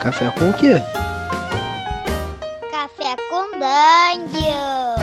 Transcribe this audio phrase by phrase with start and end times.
[0.00, 0.80] Café com o quê?
[2.70, 4.94] Café com Dungeon.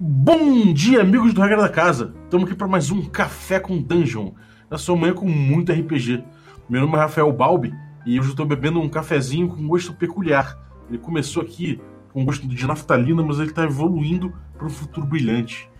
[0.00, 2.12] Bom dia, amigos do Regra da Casa!
[2.24, 4.32] Estamos aqui para mais um Café com Dungeon,
[4.68, 6.24] na sua manhã com muito RPG.
[6.68, 7.72] Meu nome é Rafael Balbi
[8.04, 10.58] e hoje eu estou bebendo um cafezinho com gosto peculiar.
[10.88, 11.80] Ele começou aqui
[12.12, 15.70] com gosto de naftalina, mas ele está evoluindo para um futuro brilhante.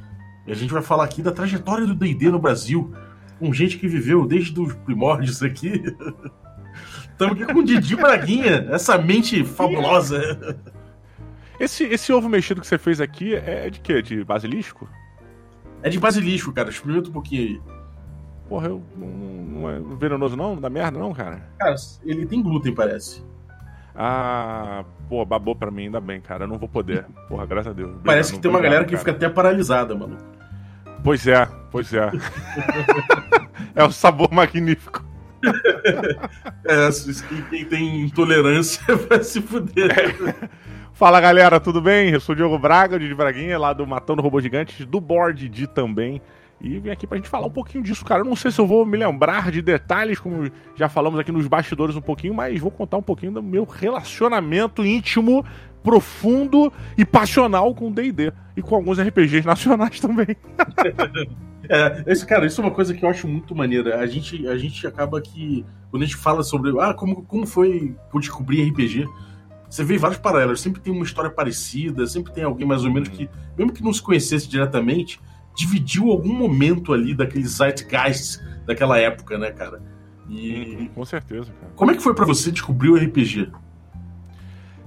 [0.47, 2.93] E a gente vai falar aqui da trajetória do D&D no Brasil,
[3.43, 5.83] com gente que viveu desde os primórdios aqui.
[7.11, 10.57] Estamos aqui com o Didi Braguinha, essa mente fabulosa.
[11.59, 14.01] Esse, esse ovo mexido que você fez aqui é de quê?
[14.01, 14.89] De basilisco?
[15.83, 16.71] É de basilisco, cara.
[16.71, 17.63] Experimenta um pouquinho aí.
[18.49, 20.55] Porra, eu, não, não é venenoso não?
[20.55, 21.43] Não dá merda não, cara?
[21.59, 21.75] Cara,
[22.05, 23.25] ele tem glúten, parece.
[23.95, 26.45] Ah, pô, babou pra mim, ainda bem, cara.
[26.45, 27.07] Eu não vou poder.
[27.29, 27.91] Porra, graças a Deus.
[28.05, 28.99] Parece Obrigado, que tem uma galera que cara.
[29.01, 30.17] fica até paralisada, mano.
[31.05, 32.11] Pois é, pois é.
[33.75, 35.05] é um sabor magnífico.
[36.65, 36.89] É,
[37.51, 40.17] quem- tem intolerância vai se fuder.
[40.93, 42.11] Fala galera, tudo bem?
[42.11, 45.67] Eu sou o Diogo Braga, de Braguinha, lá do Matando Robôs Gigantes, do Board de
[45.67, 46.23] também.
[46.63, 48.21] E vim aqui pra gente falar um pouquinho disso, cara.
[48.21, 51.49] Eu não sei se eu vou me lembrar de detalhes, como já falamos aqui nos
[51.49, 55.45] bastidores um pouquinho, mas vou contar um pouquinho do meu relacionamento íntimo,
[55.83, 58.33] profundo e passional com D&D.
[58.57, 60.37] E com alguns RPGs nacionais também.
[61.69, 64.01] É, esse, cara, isso é uma coisa que eu acho muito maneira.
[64.01, 67.95] A gente, a gente acaba que, quando a gente fala sobre ah, como, como foi
[68.11, 69.07] por descobrir RPG,
[69.71, 70.61] você vê vários paralelos.
[70.61, 73.93] Sempre tem uma história parecida, sempre tem alguém mais ou menos que, mesmo que não
[73.93, 75.21] se conhecesse diretamente,
[75.55, 79.83] dividiu algum momento ali daquele zeitgeist daquela época, né, cara?
[80.31, 81.73] E Com certeza, cara.
[81.75, 83.51] como é que foi pra você descobrir o RPG?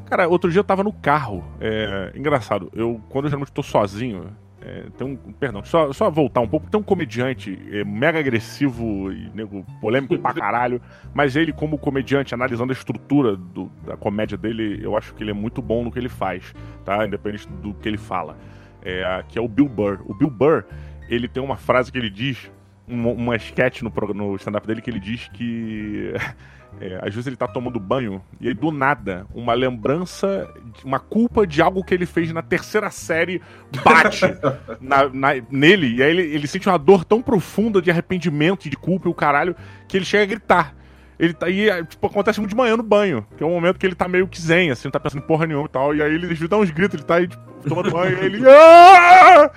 [0.09, 1.43] Cara, outro dia eu tava no carro.
[1.59, 4.27] É, engraçado, eu quando eu geralmente tô sozinho,
[4.61, 5.15] é, tem um.
[5.33, 10.17] Perdão, só, só voltar um pouco, tem um comediante é, mega agressivo e nego, polêmico
[10.19, 10.79] pra caralho,
[11.13, 15.31] mas ele, como comediante, analisando a estrutura do- da comédia dele, eu acho que ele
[15.31, 16.53] é muito bom no que ele faz,
[16.83, 17.05] tá?
[17.05, 18.37] Independente do que ele fala.
[18.85, 19.99] É, que é o Bill Burr.
[20.05, 20.63] O Bill Burr,
[21.09, 22.49] ele tem uma frase que ele diz,
[22.87, 26.13] uma, uma sketch no, no stand-up dele que ele diz que.
[26.81, 30.45] É, às vezes ele tá tomando banho e aí do nada uma lembrança,
[30.83, 33.41] uma culpa de algo que ele fez na terceira série
[33.81, 34.25] bate
[34.81, 38.69] na- na- nele e aí ele, ele sente uma dor tão profunda de arrependimento e
[38.69, 39.55] de culpa e o caralho
[39.87, 40.75] que ele chega a gritar.
[41.19, 43.77] Ele tá aí, é, tipo, acontece muito de manhã no banho, que é um momento
[43.79, 45.95] que ele tá meio que zen, assim, não tá pensando em porra nenhuma e tal.
[45.95, 48.43] E aí ele dá uns gritos, ele tá aí, tipo, tomando banho, e ele.
[48.47, 49.49] "Ah!"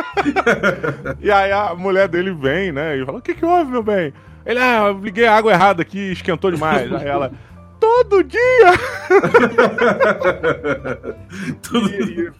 [1.20, 2.96] e aí a mulher dele vem, né?
[2.96, 4.12] E fala: O que que houve, meu bem?
[4.46, 6.90] Ele, ah, eu liguei a água errada aqui, esquentou demais.
[6.92, 7.30] aí ela.
[7.78, 8.40] Todo dia!
[11.72, 12.32] E- e-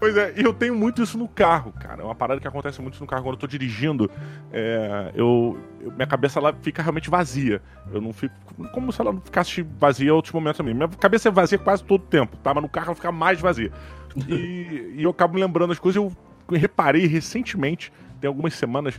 [0.00, 2.00] Pois é, e eu tenho muito isso no carro, cara.
[2.00, 4.10] É uma parada que acontece muito no carro quando eu tô dirigindo.
[4.50, 7.60] é, eu, eu- minha cabeça ela fica realmente vazia.
[7.92, 8.34] Eu não fico.
[8.72, 10.72] Como se ela não ficasse vazia em outros momentos também.
[10.72, 12.54] Minha cabeça é vazia quase todo o tempo, tá?
[12.54, 13.70] Mas no carro ela fica mais vazia.
[14.26, 16.02] E, e eu acabo lembrando as coisas.
[16.02, 16.10] Eu
[16.50, 18.98] reparei recentemente, tem algumas semanas,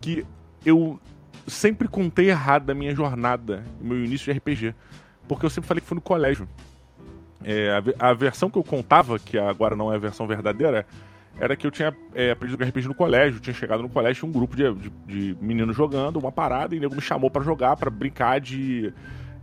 [0.00, 0.26] que
[0.66, 0.98] eu
[1.46, 4.74] sempre contei errado da minha jornada, meu início de RPG.
[5.28, 6.48] Porque eu sempre falei que foi no colégio.
[7.44, 10.86] É, a, a versão que eu contava, que agora não é a versão verdadeira,
[11.38, 14.32] era que eu tinha é, aprendido RPG no colégio, tinha chegado no colégio, tinha um
[14.32, 17.76] grupo de, de, de meninos jogando, uma parada, e o nego me chamou pra jogar,
[17.76, 18.92] pra brincar de,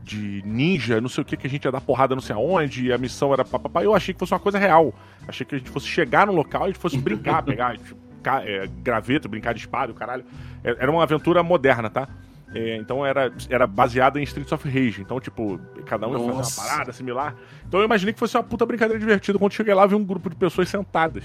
[0.04, 2.88] de ninja, não sei o que, que a gente ia dar porrada não sei aonde,
[2.88, 3.84] e a missão era papapá.
[3.84, 4.94] Eu achei que fosse uma coisa real.
[5.28, 7.98] Achei que a gente fosse chegar no local e a gente fosse brincar, pegar tipo,
[8.44, 10.24] é, graveto, brincar de espada, o caralho.
[10.64, 12.08] É, Era uma aventura moderna, tá?
[12.54, 15.02] É, então era, era baseada em Streets of Rage.
[15.02, 16.62] Então, tipo, cada um ia fazer Nossa.
[16.62, 17.36] uma parada similar.
[17.68, 19.38] Então eu imaginei que fosse uma puta brincadeira divertida.
[19.38, 21.24] Quando cheguei lá, vi um grupo de pessoas sentadas.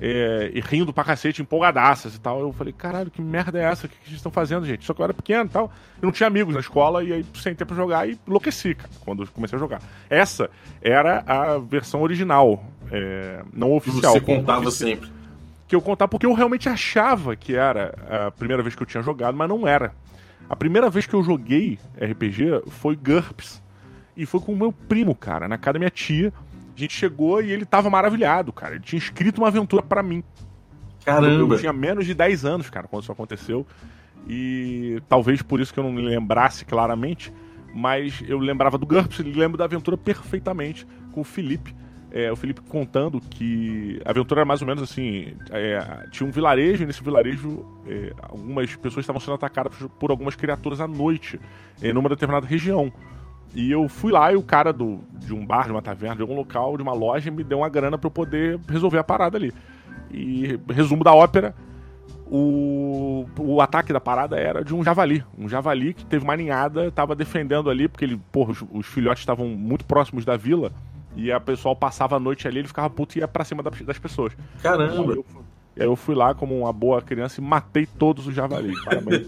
[0.00, 2.40] é, e rindo pra cacete, empolgadaças e tal.
[2.40, 3.86] Eu falei, caralho, que merda é essa?
[3.86, 4.84] O que, que vocês estão fazendo, gente?
[4.84, 5.70] Só que eu era pequeno e tal.
[6.00, 9.22] Eu não tinha amigos na escola, e aí sentei pra jogar e enlouqueci, cara, quando
[9.22, 9.80] eu comecei a jogar.
[10.10, 10.50] Essa
[10.82, 14.12] era a versão original, é, não oficial.
[14.12, 15.10] você contava Oficial sempre.
[15.68, 17.94] que eu contar porque eu realmente achava que era
[18.26, 19.94] a primeira vez que eu tinha jogado, mas não era.
[20.52, 23.62] A primeira vez que eu joguei RPG foi GURPS.
[24.14, 26.30] E foi com o meu primo, cara, na casa da minha tia.
[26.76, 28.74] A gente chegou e ele tava maravilhado, cara.
[28.74, 30.22] Ele tinha escrito uma aventura pra mim.
[31.06, 31.54] Caramba.
[31.54, 33.66] Eu tinha menos de 10 anos, cara, quando isso aconteceu.
[34.28, 37.32] E talvez por isso que eu não me lembrasse claramente,
[37.74, 41.74] mas eu lembrava do GURPS e lembro da aventura perfeitamente com o Felipe.
[42.14, 46.30] É, o Felipe contando que a aventura era mais ou menos assim: é, tinha um
[46.30, 51.40] vilarejo, e nesse vilarejo é, algumas pessoas estavam sendo atacadas por algumas criaturas à noite,
[51.80, 52.92] é, numa determinada região.
[53.54, 56.22] E eu fui lá e o cara do, de um bar, de uma taverna, de
[56.22, 59.38] algum local, de uma loja, me deu uma grana pra eu poder resolver a parada
[59.38, 59.52] ali.
[60.10, 61.54] E resumo da ópera:
[62.26, 65.24] o, o ataque da parada era de um javali.
[65.38, 69.22] Um javali que teve uma ninhada, tava defendendo ali, porque ele, porra, os, os filhotes
[69.22, 70.72] estavam muito próximos da vila.
[71.14, 73.98] E a pessoal passava a noite ali, ele ficava puto e ia pra cima das
[73.98, 74.32] pessoas.
[74.62, 75.16] Caramba!
[75.76, 78.78] E aí eu fui lá como uma boa criança e matei todos os javalis.
[78.84, 79.26] Parabéns.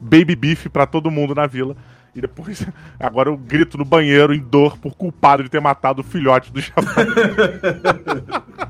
[0.00, 1.76] Baby beef pra todo mundo na vila.
[2.14, 2.66] E depois,
[2.98, 6.60] agora eu grito no banheiro em dor por culpado de ter matado o filhote do
[6.60, 7.10] javali.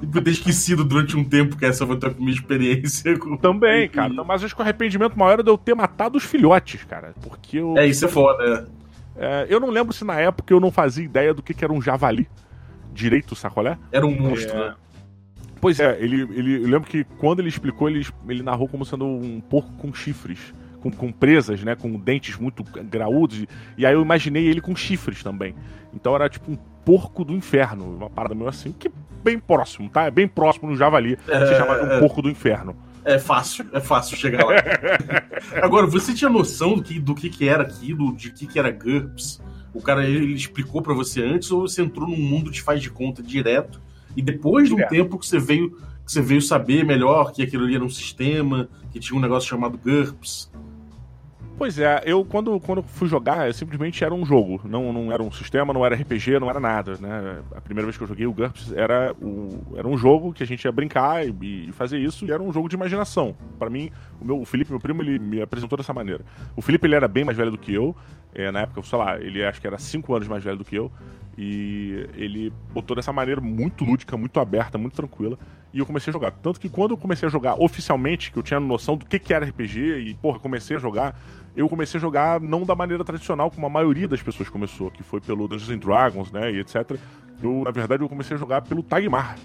[0.00, 3.36] E por ter esquecido durante um tempo que essa foi a minha experiência com.
[3.36, 4.12] Também, cara.
[4.24, 7.14] Mas acho que o arrependimento maior é de eu ter matado os filhotes, cara.
[7.22, 7.78] Porque eu.
[7.78, 8.68] É, isso é foda,
[9.16, 11.72] é, eu não lembro se na época eu não fazia ideia do que, que era
[11.72, 12.28] um javali.
[12.92, 13.78] Direito, sacolé?
[13.90, 14.68] Era um monstro, É.
[14.68, 14.74] né?
[15.60, 19.06] Pois é, ele, ele, eu lembro que quando ele explicou, ele, ele narrou como sendo
[19.06, 20.52] um porco com chifres.
[20.80, 21.76] Com, com presas, né?
[21.76, 23.38] Com dentes muito graúdos.
[23.38, 23.48] E,
[23.78, 25.54] e aí eu imaginei ele com chifres também.
[25.94, 27.84] Então era tipo um porco do inferno.
[27.96, 28.90] Uma parada meio assim, que
[29.22, 30.02] bem próximo, tá?
[30.06, 31.16] É bem próximo no javali.
[31.28, 31.96] É, Ser chamado de é.
[31.96, 32.76] um porco do inferno.
[33.04, 34.54] É fácil, é fácil chegar lá.
[35.62, 38.70] Agora, você tinha noção do que, do que, que era aquilo, de que, que era
[38.70, 39.42] GURPS?
[39.74, 42.90] O cara ele explicou pra você antes ou você entrou num mundo de faz de
[42.90, 43.80] conta direto
[44.16, 45.70] e depois de um tempo que você veio
[46.04, 49.48] que você veio saber melhor que aquilo ali era um sistema, que tinha um negócio
[49.48, 50.50] chamado GURPS.
[51.56, 54.60] Pois é, eu quando, quando fui jogar, eu simplesmente era um jogo.
[54.64, 57.40] Não, não era um sistema, não era RPG, não era nada, né?
[57.54, 60.46] A primeira vez que eu joguei o GURPS era, o, era um jogo que a
[60.46, 63.36] gente ia brincar e, e fazer isso, e era um jogo de imaginação.
[63.58, 63.90] Pra mim,
[64.20, 66.24] o, meu, o Felipe, meu primo, ele me apresentou dessa maneira.
[66.56, 67.94] O Felipe, ele era bem mais velho do que eu.
[68.34, 70.76] É, na época, sei lá, ele acho que era 5 anos mais velho do que
[70.76, 70.90] eu.
[71.36, 75.38] E ele botou dessa maneira muito lúdica, muito aberta, muito tranquila.
[75.72, 76.30] E eu comecei a jogar.
[76.30, 79.32] Tanto que quando eu comecei a jogar oficialmente, que eu tinha noção do que, que
[79.32, 81.18] era RPG, e, porra, comecei a jogar,
[81.54, 85.02] eu comecei a jogar não da maneira tradicional, como a maioria das pessoas começou, que
[85.02, 86.96] foi pelo Dungeons and Dragons, né, e etc.
[87.42, 89.36] Eu, na verdade, eu comecei a jogar pelo Tagmar.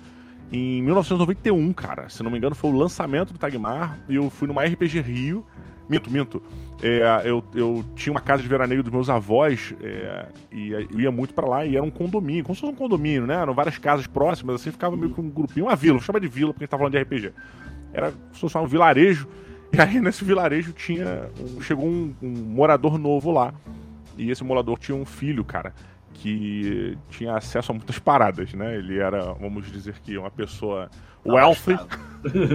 [0.51, 4.47] Em 1991, cara, se não me engano, foi o lançamento do Tagmar, e eu fui
[4.47, 5.45] numa RPG Rio.
[5.89, 6.43] Minto, minto.
[6.81, 11.11] É, eu, eu tinha uma casa de veraneio dos meus avós é, e eu ia
[11.11, 13.35] muito pra lá e era um condomínio, como se fosse um condomínio, né?
[13.35, 16.53] Eram várias casas próximas, assim, ficava meio que um grupinho, uma vila, chama de vila
[16.53, 17.33] porque a gente tá falando de RPG.
[17.93, 19.27] Era como se fosse um vilarejo,
[19.73, 21.29] e aí nesse vilarejo tinha.
[21.39, 23.53] um- chegou um, um morador novo lá.
[24.17, 25.73] E esse morador tinha um filho, cara,
[26.13, 28.75] que tinha acesso a muitas paradas, né?
[28.75, 30.89] Ele era, vamos dizer que, uma pessoa
[31.27, 31.77] wealthy,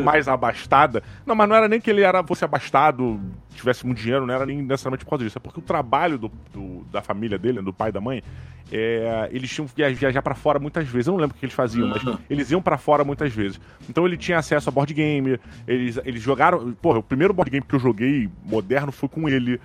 [0.05, 1.03] mais abastada.
[1.25, 3.21] Não, mas não era nem que ele era fosse abastado,
[3.55, 5.39] tivesse muito dinheiro, não era nem necessariamente por causa disso.
[5.39, 8.23] É porque o trabalho do, do- da família dele, do pai e da mãe,
[8.71, 11.07] é, eles tinham que via- viajar pra fora muitas vezes.
[11.07, 13.61] Eu não lembro o que eles faziam, mas eles iam pra fora muitas vezes.
[13.89, 16.73] Então ele tinha acesso a board game, eles, eles jogaram.
[16.73, 19.61] Porra, o primeiro board game que eu joguei moderno foi com ele.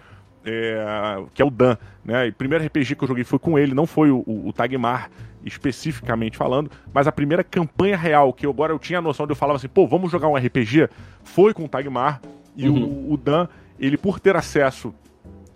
[0.50, 2.28] É, que é o Dan, né?
[2.28, 4.54] E o primeiro RPG que eu joguei foi com ele, não foi o, o, o
[4.54, 5.10] Tagmar
[5.44, 9.32] especificamente falando, mas a primeira campanha real que eu, agora eu tinha a noção de
[9.32, 10.90] eu falava assim, pô, vamos jogar um RPG,
[11.24, 12.22] foi com o Tagmar
[12.56, 13.48] e o, o Dan,
[13.80, 14.94] ele por ter acesso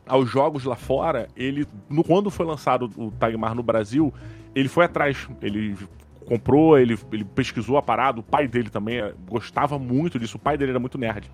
[0.08, 4.14] aos jogos lá fora, ele no, quando foi lançado o Tagmar no Brasil,
[4.54, 5.78] ele foi atrás, ele
[6.26, 10.40] comprou, ele, ele pesquisou a parada, o pai dele também eh, gostava muito disso, o
[10.40, 11.30] pai dele era muito nerd.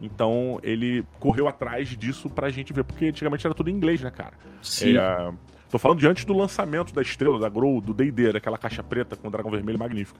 [0.00, 4.10] Então ele correu atrás disso pra gente ver, porque antigamente era tudo em inglês, né,
[4.10, 4.32] cara?
[4.62, 4.96] Sim.
[4.96, 5.32] É,
[5.70, 9.16] tô falando de antes do lançamento da estrela, da Grow, do D&D, daquela caixa preta
[9.16, 10.18] com o dragão vermelho magnífico.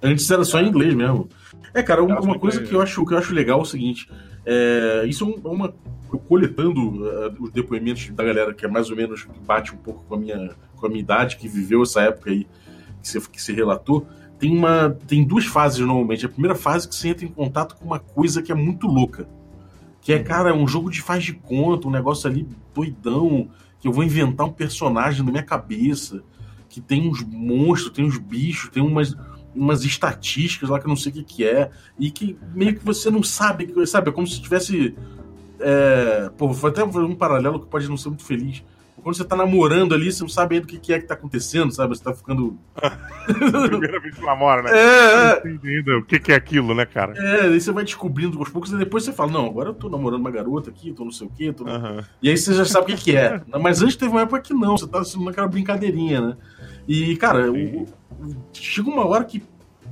[0.00, 1.28] Antes era só em inglês mesmo.
[1.74, 4.08] É, cara, uma, uma coisa que eu acho, que eu acho legal é o seguinte:
[4.46, 5.74] é, isso é um- uma.
[6.10, 9.76] Eu coletando eh, os depoimentos da galera que é mais ou menos que bate um
[9.76, 12.46] pouco com a minha, com a minha idade, que viveu essa época aí
[13.02, 14.06] que você, que você relatou.
[14.38, 16.24] Tem, uma, tem duas fases normalmente.
[16.24, 18.86] A primeira fase é que você entra em contato com uma coisa que é muito
[18.86, 19.28] louca.
[20.00, 23.92] Que é, cara, um jogo de faz de conta, um negócio ali doidão, que eu
[23.92, 26.22] vou inventar um personagem na minha cabeça,
[26.68, 29.16] que tem uns monstros, tem uns bichos, tem umas,
[29.54, 32.84] umas estatísticas lá que eu não sei o que, que é, e que meio que
[32.84, 34.10] você não sabe, sabe?
[34.10, 34.94] É como se tivesse.
[35.60, 38.62] É, pô, vou até fazer um paralelo que pode não ser muito feliz.
[39.02, 41.14] Quando você tá namorando ali, você não sabe ainda o que, que é que tá
[41.14, 41.96] acontecendo, sabe?
[41.96, 42.58] Você tá ficando.
[43.24, 44.70] Primeira vez que namora, né?
[44.72, 45.44] É, é.
[45.44, 47.14] Não entende ainda o que, que é aquilo, né, cara?
[47.16, 49.88] É, aí você vai descobrindo aos poucos, e depois você fala, não, agora eu tô
[49.88, 51.66] namorando uma garota aqui, tô não sei o quê, tô...
[51.68, 52.04] Aham.
[52.22, 53.40] E aí você já sabe o que, que é.
[53.60, 56.36] Mas antes teve uma época que não, você tá assim, naquela brincadeirinha, né?
[56.86, 57.86] E, cara, o-
[58.52, 59.42] chega uma hora que,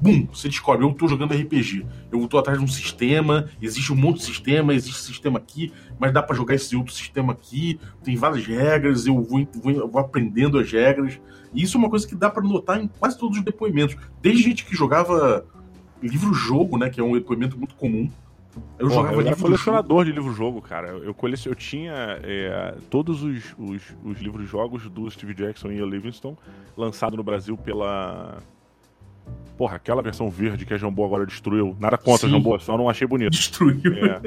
[0.00, 1.87] bum, você descobre, eu tô jogando RPG.
[2.12, 6.12] Eu tô atrás de um sistema, existe um monte de sistema, existe sistema aqui, mas
[6.12, 10.59] dá pra jogar esse outro sistema aqui, tem várias regras, eu vou, vou, vou aprendendo
[10.59, 11.21] as regras.
[11.55, 13.97] E isso é uma coisa que dá pra notar em quase todos os depoimentos.
[14.21, 15.45] Desde gente que jogava
[16.03, 18.11] livro-jogo, né, que é um depoimento muito comum.
[18.79, 20.88] Eu Porra, jogava eu era colecionador de livro-jogo, cara.
[20.88, 21.50] Eu, colecion...
[21.50, 26.37] eu tinha é, todos os, os, os livros-jogos do Steve Jackson e Ian Livingstone,
[26.76, 28.38] lançado no Brasil pela.
[29.56, 31.75] Porra, aquela versão verde que a Jambô agora destruiu.
[31.80, 32.35] Nada contra Sim.
[32.35, 33.30] a Jambô, só não achei bonito.
[33.33, 33.80] Destruiu.
[33.95, 34.21] É.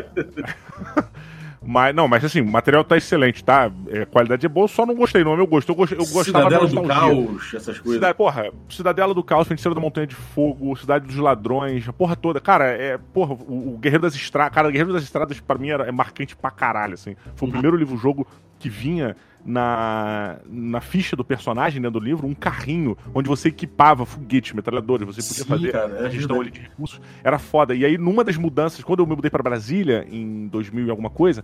[1.62, 3.72] mas, não, mas assim, o material tá excelente, tá?
[3.90, 5.70] É, qualidade é boa, só não gostei, não é meu gosto.
[5.70, 6.88] Eu, gost, eu gostava Cidadela da do.
[6.88, 7.94] Caos, essas coisas.
[7.94, 12.16] Cidade, porra, Cidadela do Caos, Feiticeiro da Montanha de Fogo, Cidade dos Ladrões, a porra
[12.16, 12.42] toda.
[12.42, 12.98] Cara, é.
[12.98, 14.54] Porra, o, o Guerreiro das Estradas.
[14.56, 17.16] Cara, o Guerreiro das Estradas, pra mim, era, é marcante pra caralho, assim.
[17.36, 17.50] Foi Uhum.
[17.50, 18.26] o primeiro livro-jogo
[18.58, 19.16] que vinha
[19.46, 25.06] na, na ficha do personagem, né, do livro, um carrinho onde você equipava foguetes, metralhadores,
[25.06, 27.02] você podia Sim, fazer cara, é a gestão ali de recursos.
[27.24, 27.74] Era foda.
[27.74, 31.10] E aí, numa das mudanças, quando eu me mudei pra Brasília, em 2000 e alguma
[31.10, 31.44] coisa,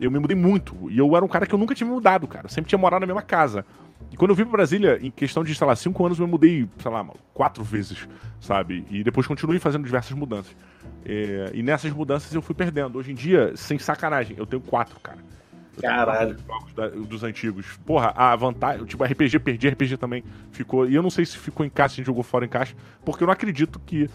[0.00, 0.74] eu me mudei muito.
[0.90, 2.46] E eu era um cara que eu nunca tinha me mudado, cara.
[2.46, 3.64] Eu sempre tinha morado na mesma casa.
[4.10, 6.32] E quando eu vim pra Brasília, em questão de, sei lá, cinco anos, eu me
[6.32, 8.08] mudei, sei lá, quatro vezes,
[8.40, 8.84] sabe?
[8.90, 10.54] E depois continuei fazendo diversas mudanças.
[11.04, 12.98] É, e nessas mudanças eu fui perdendo.
[12.98, 15.18] Hoje em dia, sem sacanagem, eu tenho quatro, cara.
[15.80, 16.36] Caralho.
[16.46, 17.66] jogos da- dos antigos.
[17.84, 18.84] Porra, a vantagem.
[18.86, 20.88] Tipo, RPG, perdi, RPG também ficou.
[20.88, 22.74] E eu não sei se ficou em caixa, se a gente jogou fora em caixa,
[23.04, 24.08] porque eu não acredito que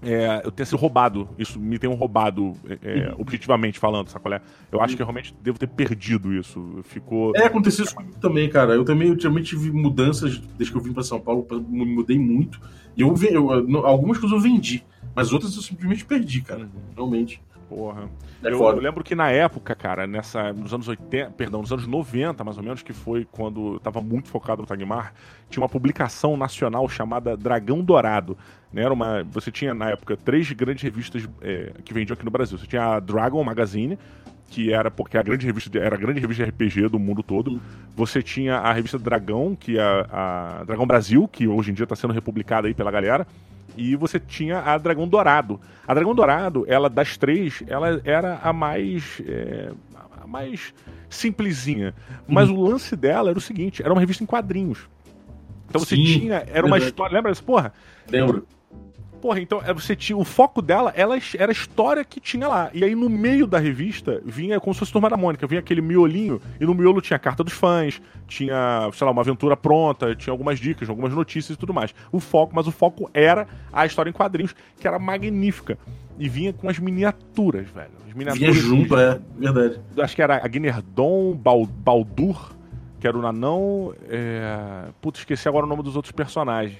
[0.00, 1.28] é, eu tenha sido roubado.
[1.36, 4.40] Isso me tenham roubado, é, é, objetivamente falando, sabe qual é?
[4.70, 6.80] Eu acho que eu realmente devo ter perdido isso.
[6.84, 7.32] Ficou.
[7.34, 8.74] É, aconteceu isso comigo também, cara.
[8.74, 12.16] Eu também, também tive mudanças desde que eu vim pra São Paulo, eu me mudei
[12.18, 12.60] muito.
[12.96, 14.84] E eu, eu- algumas coisas eu vendi,
[15.16, 16.60] mas outras eu simplesmente perdi, cara.
[16.62, 16.68] Uhum.
[16.94, 17.42] Realmente.
[17.68, 18.08] Porra.
[18.42, 21.86] É eu, eu lembro que na época, cara, nessa, nos anos 80, perdão, nos anos
[21.86, 25.12] 90, mais ou menos, que foi quando eu tava muito focado no Tagmar,
[25.50, 28.38] tinha uma publicação nacional chamada Dragão Dourado.
[28.72, 28.82] Né?
[28.82, 32.56] Era uma, você tinha, na época, três grandes revistas é, que vendiam aqui no Brasil.
[32.56, 33.98] Você tinha a Dragon Magazine,
[34.48, 37.22] que era porque a grande revista de- era a grande revista de RPG do mundo
[37.22, 37.60] todo.
[37.94, 41.84] Você tinha a revista Dragão, que é a, a Dragão Brasil, que hoje em dia
[41.84, 43.26] está sendo republicada aí pela galera.
[43.78, 45.60] E você tinha a Dragão Dourado.
[45.86, 49.70] A Dragão Dourado, ela das três, ela era a mais é,
[50.20, 50.74] a mais
[51.08, 51.94] simplesinha.
[52.26, 54.88] Mas o lance dela era o seguinte, era uma revista em quadrinhos.
[55.68, 56.84] Então você Sim, tinha, era uma verdade.
[56.86, 57.72] história, lembra dessa porra?
[58.10, 58.46] Lembro.
[59.20, 62.70] Porra, então é, você tinha o foco dela, ela era a história que tinha lá.
[62.72, 65.80] E aí no meio da revista vinha como se fosse Turma da Mônica, vinha aquele
[65.80, 70.14] miolinho e no miolo tinha a carta dos fãs, tinha, sei lá, uma aventura pronta,
[70.14, 71.94] tinha algumas dicas, algumas notícias e tudo mais.
[72.12, 75.76] O foco, mas o foco era a história em quadrinhos, que era magnífica.
[76.18, 77.90] E vinha com as miniaturas, velho.
[78.06, 79.80] As Vinha miniaturas junto, é, verdade.
[79.98, 82.52] acho que era a Guinerdon, Bal- Baldur,
[82.98, 83.94] que era o Nanão.
[84.08, 84.86] É...
[85.00, 86.78] Puta, esqueci agora o nome dos outros personagens.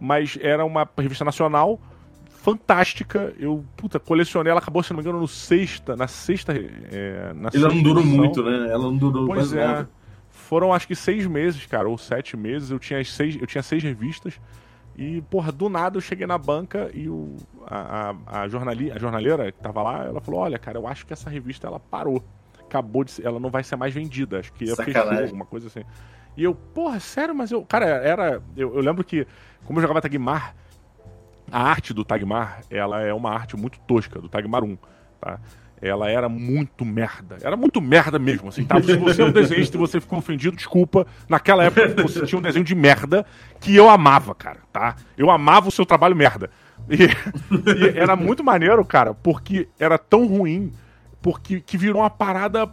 [0.00, 1.80] Mas era uma revista nacional
[2.28, 3.34] fantástica.
[3.38, 4.50] Eu, puta, colecionei.
[4.50, 5.96] Ela acabou, se não me engano, no sexta.
[5.96, 6.52] Na sexta.
[6.54, 8.16] É, na Ela sexta não durou edição.
[8.18, 8.68] muito, né?
[8.70, 9.66] Ela não durou Pois quase é.
[9.66, 9.90] nada.
[10.30, 12.70] Foram acho que seis meses, cara, ou sete meses.
[12.70, 14.40] Eu tinha, seis, eu tinha seis revistas.
[14.96, 17.36] E, porra, do nada eu cheguei na banca e o,
[17.66, 21.06] a, a, a, jornali, a jornaleira que tava lá, ela falou: Olha, cara, eu acho
[21.06, 22.24] que essa revista ela parou.
[22.60, 23.12] Acabou de.
[23.12, 24.40] ser- Ela não vai ser mais vendida.
[24.40, 25.82] Acho que fechou, alguma coisa assim.
[26.36, 27.64] E eu, porra, sério, mas eu.
[27.64, 28.42] Cara, era.
[28.56, 29.26] Eu, eu lembro que,
[29.68, 30.54] como eu jogava Tagmar,
[31.52, 34.78] a arte do Tagmar, ela é uma arte muito tosca, do Tagmar 1,
[35.20, 35.38] tá?
[35.80, 37.36] Ela era muito merda.
[37.42, 38.80] Era muito merda mesmo, assim, tá?
[38.82, 41.06] Se você é um desenhista e você ficou ofendido, desculpa.
[41.28, 43.26] Naquela época você tinha um desenho de merda
[43.60, 44.96] que eu amava, cara, tá?
[45.18, 46.48] Eu amava o seu trabalho merda.
[46.88, 50.72] E, e era muito maneiro, cara, porque era tão ruim,
[51.20, 52.66] porque que virou uma parada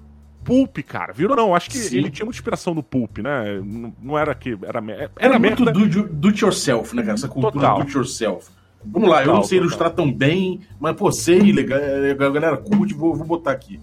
[0.46, 1.12] pulp, cara.
[1.12, 1.98] Virou não, acho que Sim.
[1.98, 3.60] ele tinha muita inspiração no pulp, né?
[3.62, 5.80] Não, não era que era, era, Era muito merda.
[5.80, 7.16] do, do, do it yourself, né, cara?
[7.16, 7.76] Essa cultura Total.
[7.78, 8.50] do it yourself.
[8.86, 9.66] Vamos lá, eu Total, não sei total.
[9.68, 13.80] ilustrar tão bem, mas, pô, sei, legal, a galera curte, vou, vou botar aqui.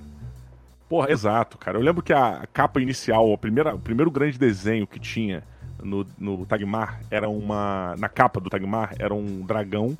[0.88, 1.76] Porra, exato, cara.
[1.78, 5.42] Eu lembro que a capa inicial, a primeira, o primeiro grande desenho que tinha
[5.82, 7.96] no, no Tagmar era uma.
[7.98, 9.96] Na capa do Tagmar era um dragão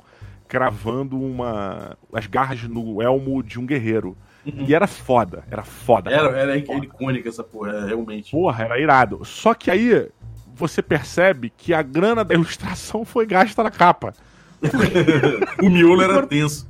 [0.47, 1.97] cravando uma.
[2.13, 4.15] as garras no elmo de um guerreiro.
[4.45, 6.11] E era foda, era foda.
[6.11, 6.41] Era, cara.
[6.41, 6.85] era Foda.
[6.85, 8.31] icônica essa porra, é, realmente.
[8.31, 9.23] Porra, era irado.
[9.23, 10.09] Só que aí
[10.53, 14.13] você percebe que a grana da ilustração foi gasta na capa.
[15.61, 16.69] o miolo era tenso.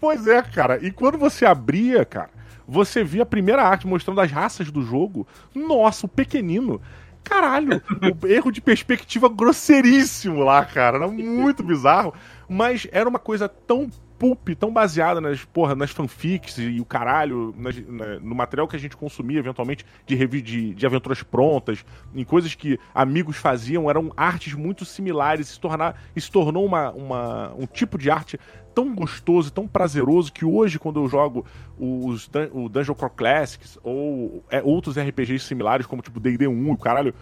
[0.00, 0.78] Pois é, cara.
[0.82, 2.30] E quando você abria, cara,
[2.66, 5.26] você via a primeira arte mostrando as raças do jogo.
[5.54, 6.80] Nossa, o pequenino.
[7.22, 7.82] Caralho,
[8.22, 10.98] o erro de perspectiva grosseiríssimo lá, cara.
[10.98, 12.12] Era muito bizarro.
[12.48, 17.54] Mas era uma coisa tão pulp, tão baseada nas, porra, nas fanfics e, o caralho,
[17.56, 22.24] nas- na- no material que a gente consumia eventualmente de, de, de aventuras prontas, em
[22.24, 25.48] coisas que amigos faziam, eram artes muito similares.
[25.48, 28.38] Se, tornar, se tornou uma, uma, um tipo de arte
[28.74, 31.44] tão gostoso, tão prazeroso que hoje, quando eu jogo
[31.78, 36.70] os o Dungeon Core Classics ou é, outros RPGs similares, como tipo D&D 1 e
[36.70, 37.14] o caralho,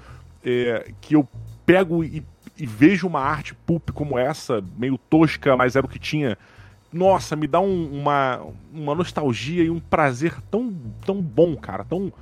[0.45, 1.29] é, que eu
[1.67, 2.25] pego e,
[2.59, 6.37] e vejo uma arte pulp como essa, meio tosca, mas era o que tinha.
[6.93, 8.41] Nossa, me dá um- uma,
[8.73, 10.73] uma nostalgia e um prazer tão,
[11.07, 12.13] tão bom, cara, tão,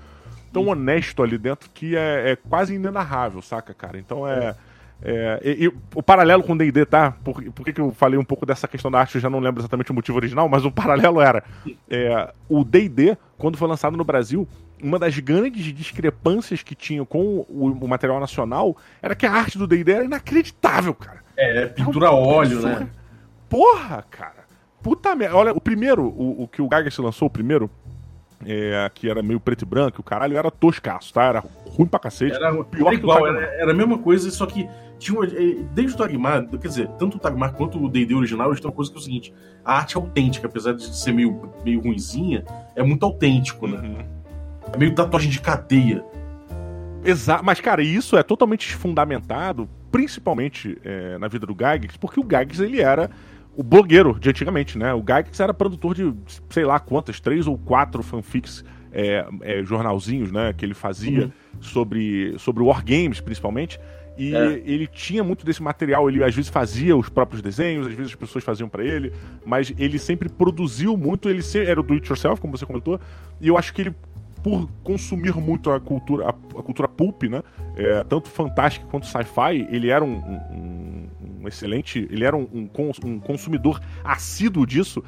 [0.53, 3.99] tão honesto ali dentro que é, é quase inenarrável, saca, cara?
[3.99, 4.55] Então é.
[5.03, 7.13] É, e, e o paralelo com o D&D, tá?
[7.25, 9.15] Por, por que, que eu falei um pouco dessa questão da arte?
[9.15, 11.43] Eu já não lembro exatamente o motivo original, mas o paralelo era
[11.89, 14.47] é, o D&D, quando foi lançado no Brasil,
[14.83, 19.57] uma das grandes discrepâncias que tinha com o, o material nacional era que a arte
[19.57, 21.21] do D&D era inacreditável, cara.
[21.35, 22.87] É, pintura a óleo, né?
[23.49, 24.40] Porra, cara.
[24.83, 25.37] Puta merda.
[25.37, 27.71] Olha, o primeiro, o, o que o Gaga se lançou, o primeiro,
[28.47, 31.25] é, que era meio preto e branco, o caralho era toscaço, tá?
[31.25, 32.37] Era ruim pra cacete.
[32.37, 34.69] Era, pior era igual, era, era, a mesma coisa, só que
[34.99, 38.49] tinha uma, é, desde o Tagmar, quer dizer, tanto o Tagmar quanto o D&D original,
[38.49, 39.35] eles têm uma coisa que é o seguinte,
[39.65, 42.45] a arte é autêntica, apesar de ser meio, meio ruinzinha,
[42.75, 43.79] é muito autêntico, né?
[43.79, 44.05] Uhum.
[44.73, 46.05] É meio tatuagem de cadeia.
[47.05, 52.23] Exato, mas cara, isso é totalmente fundamentado, principalmente é, na vida do Gygax, porque o
[52.23, 53.11] Gygax ele era
[53.57, 54.95] o blogueiro de antigamente, né?
[54.95, 56.15] O Gygax era produtor de
[56.49, 60.53] sei lá quantas, três ou quatro fanfics, é, é, jornalzinhos, né?
[60.53, 61.33] Que ele fazia uhum.
[61.61, 63.79] sobre, sobre wargames, principalmente.
[64.19, 64.63] E é.
[64.67, 68.19] ele tinha muito desse material, ele às vezes fazia os próprios desenhos, às vezes as
[68.19, 69.13] pessoas faziam para ele,
[69.47, 73.01] mas ele sempre produziu muito, ele era o do it yourself, como você comentou,
[73.41, 73.95] e eu acho que ele
[74.43, 77.43] por consumir muito a cultura, a, a cultura pulp, né?
[77.77, 81.00] É, tanto fantástica quanto sci-fi, ele era um, um,
[81.41, 82.69] um, excelente, ele era um,
[83.05, 85.03] um, consumidor assíduo disso.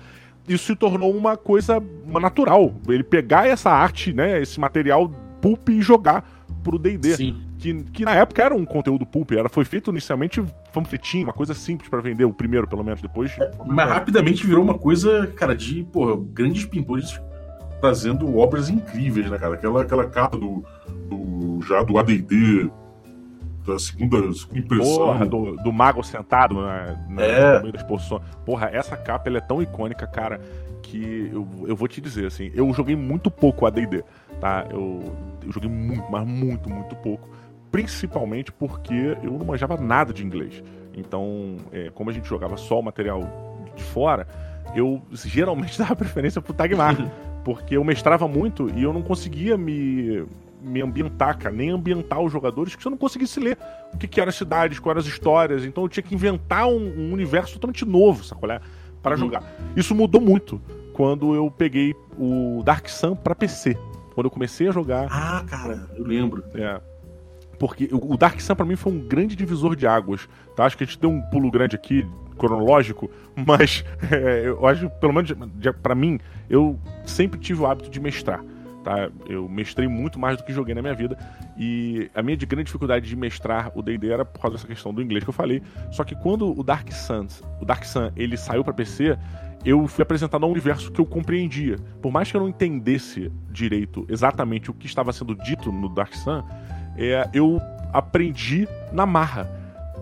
[0.48, 2.74] Isso se tornou uma coisa natural.
[2.88, 5.08] Ele pegar essa arte, né, esse material
[5.40, 6.24] pulp e jogar
[6.62, 7.34] pro D&D.
[7.58, 11.54] Que, que na época era um conteúdo pulp, era, foi feito inicialmente panfletinho, uma coisa
[11.54, 13.38] simples para vender, o primeiro pelo menos, depois...
[13.38, 17.20] É, mas rapidamente virou uma coisa, cara, de, porra, grandes pintores
[17.80, 19.54] trazendo obras incríveis, né, cara?
[19.54, 20.64] Aquela, aquela capa do,
[21.08, 22.70] do já do AD&D
[23.66, 24.18] da segunda,
[24.54, 24.96] impressão.
[24.96, 27.54] Porra, do, do mago sentado na, na, é.
[27.56, 28.20] no meio da exposição.
[28.44, 30.40] Porra, essa capa ela é tão icônica, cara,
[30.82, 34.04] que eu, eu vou te dizer, assim, eu joguei muito pouco AD&D,
[34.40, 34.66] tá?
[34.70, 35.02] Eu,
[35.44, 37.28] eu joguei muito, mas muito, muito pouco.
[37.70, 40.62] Principalmente porque eu não manjava nada de inglês.
[40.94, 43.22] Então, é, como a gente jogava só o material
[43.74, 44.26] de fora,
[44.74, 46.96] eu geralmente dava preferência pro Tagmar.
[47.44, 50.24] Porque eu mestrava muito e eu não conseguia me,
[50.62, 53.58] me ambientar, cara, nem ambientar os jogadores, que eu não conseguisse ler
[53.92, 55.64] o que, que eram as cidades, quais eram as histórias.
[55.64, 58.60] Então eu tinha que inventar um, um universo totalmente novo, sacolé?
[59.02, 59.20] Para uhum.
[59.20, 59.42] jogar.
[59.76, 60.60] Isso mudou muito
[60.92, 63.76] quando eu peguei o Dark Sun para PC.
[64.14, 65.08] Quando eu comecei a jogar.
[65.10, 66.44] Ah, cara, eu lembro.
[66.54, 66.80] É.
[67.58, 70.28] Porque o Dark Sun para mim foi um grande divisor de águas.
[70.54, 70.64] Tá?
[70.64, 72.06] Acho que a gente deu um pulo grande aqui
[72.38, 75.32] cronológico, mas é, eu acho, pelo menos
[75.82, 76.18] para mim,
[76.50, 78.44] eu sempre tive o hábito de mestrar.
[78.82, 79.10] Tá?
[79.26, 81.16] Eu mestrei muito mais do que joguei na minha vida.
[81.56, 85.00] E a minha grande dificuldade de mestrar o D&D era por causa dessa questão do
[85.00, 85.62] inglês que eu falei.
[85.90, 87.26] Só que quando o Dark Sun,
[87.60, 89.16] o Dark Sun, ele saiu para PC,
[89.64, 91.76] eu fui apresentado a um universo que eu compreendia.
[92.00, 96.14] Por mais que eu não entendesse direito exatamente o que estava sendo dito no Dark
[96.14, 96.42] Sun,
[96.96, 97.60] é, eu
[97.92, 99.48] aprendi na marra.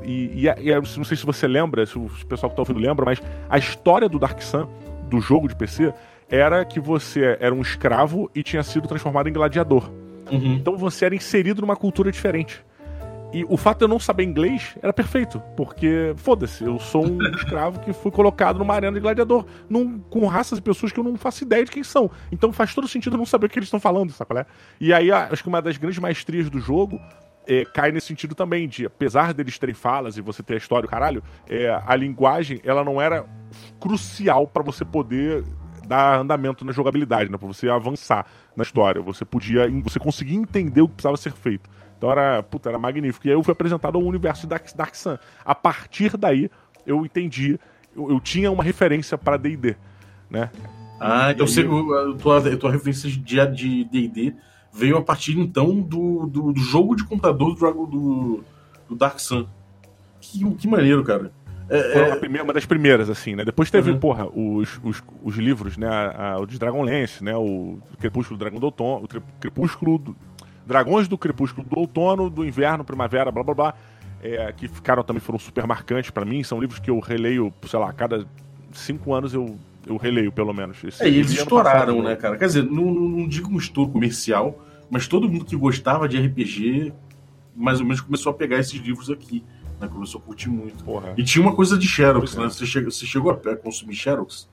[0.02, 3.04] E, e, e, não sei se você lembra, se o pessoal que está ouvindo lembra,
[3.04, 4.66] mas a história do Dark Sun,
[5.10, 5.92] do jogo de PC,
[6.30, 9.90] era que você era um escravo e tinha sido transformado em gladiador.
[10.30, 10.54] Uhum.
[10.54, 12.64] Então você era inserido numa cultura diferente.
[13.32, 17.22] E o fato de eu não saber inglês era perfeito, porque, foda-se, eu sou um
[17.34, 21.04] escravo que fui colocado numa arena de gladiador, num, com raças e pessoas que eu
[21.04, 22.10] não faço ideia de quem são.
[22.32, 24.44] Então faz todo sentido eu não saber o que eles estão falando, sabe?
[24.80, 27.00] E aí, acho que uma das grandes maestrias do jogo
[27.46, 30.86] é, cai nesse sentido também, de apesar deles terem falas e você ter a história,
[30.86, 33.24] o caralho, é, a linguagem, ela não era
[33.78, 35.44] crucial para você poder
[35.90, 37.36] dar andamento na jogabilidade, né?
[37.36, 38.24] Pra você avançar
[38.56, 39.02] na história.
[39.02, 39.68] Você podia.
[39.82, 41.68] Você conseguia entender o que precisava ser feito.
[41.98, 43.26] Então era, puta, era magnífico.
[43.26, 45.18] E aí eu fui apresentado ao universo de Dark, Dark Sun.
[45.44, 46.48] A partir daí,
[46.86, 47.58] eu entendi.
[47.94, 49.74] Eu, eu tinha uma referência para DD,
[50.30, 50.48] né?
[51.00, 54.34] Ah, então você, a, tua, a tua referência de DD
[54.72, 58.44] veio a partir então do, do, do jogo de computador do, do,
[58.88, 59.44] do Dark Sun.
[60.20, 61.32] Que, que maneiro, cara.
[61.70, 62.16] É, é...
[62.16, 63.44] Primeira, uma das primeiras, assim, né?
[63.44, 63.98] Depois teve, uhum.
[63.98, 65.86] porra, os, os, os livros, né?
[65.86, 67.34] A, a, o de Dragonlance, né?
[67.36, 69.08] O Crepúsculo do Dragão do Outono, o
[69.40, 70.16] Crepúsculo do...
[70.66, 73.74] Dragões do Crepúsculo do Outono, do Inverno, Primavera, blá blá blá.
[74.22, 76.42] É, que ficaram também, foram super marcantes para mim.
[76.42, 78.26] São livros que eu releio, sei lá, a cada
[78.72, 79.56] cinco anos eu,
[79.86, 80.82] eu releio, pelo menos.
[80.84, 82.36] Esse, é, e eles estouraram, passado, né, cara?
[82.36, 86.92] Quer dizer, não, não digo um estouro comercial, mas todo mundo que gostava de RPG
[87.54, 89.44] mais ou menos começou a pegar esses livros aqui
[89.80, 89.88] né?
[89.88, 90.84] Começou a curtir muito.
[90.84, 91.14] Porra.
[91.16, 92.44] E tinha uma coisa de Xerox, né?
[92.44, 92.48] É.
[92.48, 94.48] Você, chegou, você chegou a consumir Xerox?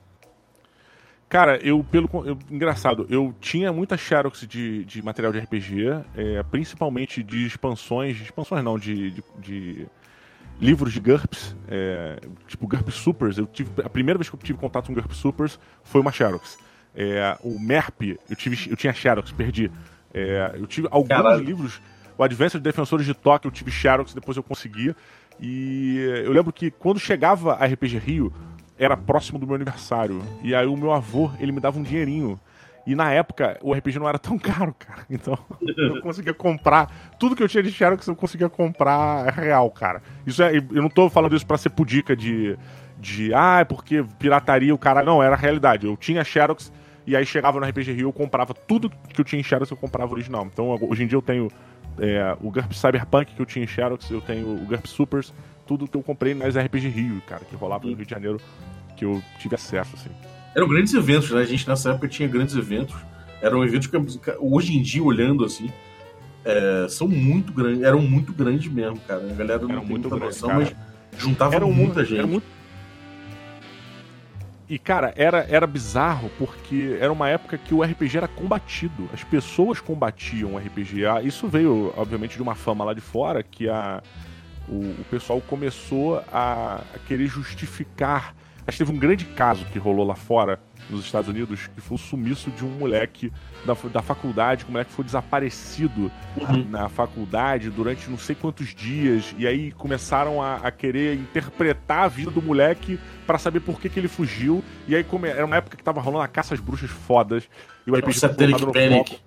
[1.28, 2.08] Cara, eu, pelo.
[2.24, 5.84] Eu, engraçado, eu tinha muita Xerox de, de material de RPG,
[6.16, 8.18] é, principalmente de expansões.
[8.18, 9.86] Expansões não, de, de, de
[10.58, 13.36] livros de GURPS, é, tipo GURPS Supers.
[13.36, 16.56] Eu tive, a primeira vez que eu tive contato com GURPS Supers foi uma Xerox.
[16.94, 19.70] É, o MERP, eu, tive, eu tinha Xerox, perdi.
[20.14, 21.44] É, eu tive alguns Caralho.
[21.44, 21.78] livros
[22.18, 24.96] o Advanced Defensores de Tóquio eu tive Xerox, depois eu conseguia.
[25.40, 28.32] E eu lembro que quando chegava a RPG Rio,
[28.78, 30.22] era próximo do meu aniversário.
[30.42, 32.38] E aí o meu avô, ele me dava um dinheirinho.
[32.86, 35.04] E na época, o RPG não era tão caro, cara.
[35.10, 36.90] Então, eu conseguia comprar.
[37.18, 40.02] Tudo que eu tinha de Xerox, eu conseguia comprar real, cara.
[40.26, 42.56] Isso é, eu não tô falando isso pra ser pudica de.
[43.00, 45.04] De, ah, é porque pirataria o cara.
[45.04, 45.86] Não, era a realidade.
[45.86, 46.72] Eu tinha Xerox
[47.06, 49.76] e aí chegava no RPG Rio, eu comprava tudo que eu tinha em Xerox, eu
[49.76, 50.44] comprava original.
[50.44, 51.48] Então, hoje em dia eu tenho
[52.00, 55.32] é, o GURP Cyberpunk que eu tinha em Xerox, eu tenho o GURP Supers,
[55.66, 58.40] tudo que eu comprei nas RPG Rio, cara, que rolava no Rio de Janeiro,
[58.96, 60.10] que eu tive acesso, assim.
[60.54, 61.40] Eram grandes eventos, né?
[61.40, 62.96] A gente nessa época tinha grandes eventos.
[63.40, 63.96] Eram eventos que
[64.40, 65.70] hoje em dia, olhando assim,
[66.44, 69.20] é, são muito grandes, eram muito grandes mesmo, cara.
[69.30, 70.60] A galera não Eram tem muita grandes, noção, cara.
[70.60, 72.26] mas juntava Era um- muita era gente.
[72.26, 72.46] muito-
[74.68, 79.08] E, cara, era, era bizarro porque era uma época que o RPG era combatido.
[79.14, 81.06] As pessoas combatiam o RPG.
[81.06, 84.02] Ah, Isso veio, obviamente, de uma fama lá de fora que a,
[84.68, 88.34] o, o pessoal começou a, a querer justificar.
[88.68, 91.94] Acho que teve um grande caso que rolou lá fora, nos Estados Unidos, que foi
[91.96, 93.32] o sumiço de um moleque
[93.64, 96.66] da, da faculdade, que o moleque foi desaparecido Uhum.
[96.70, 102.08] na faculdade durante não sei quantos dias, e aí começaram a, a querer interpretar a
[102.08, 105.56] vida do moleque pra saber por que, que ele fugiu, e aí come- era uma
[105.56, 107.48] época que tava rolando a caça às bruxas fodas,
[107.86, 109.20] e o RPG foi no foco.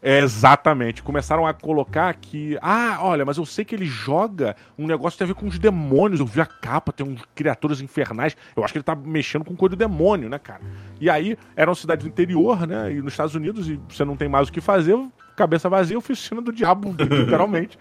[0.00, 1.02] É, exatamente.
[1.02, 2.56] Começaram a colocar que.
[2.62, 5.46] Ah, olha, mas eu sei que ele joga um negócio que tem a ver com
[5.46, 6.20] os demônios.
[6.20, 8.36] Eu vi a capa, tem uns criaturas infernais.
[8.56, 10.60] Eu acho que ele tá mexendo com coisa do demônio, né, cara?
[11.00, 12.92] E aí, era uma cidade do interior, né?
[12.92, 14.96] E nos Estados Unidos, e você não tem mais o que fazer,
[15.36, 17.78] cabeça vazia, oficina do diabo, literalmente.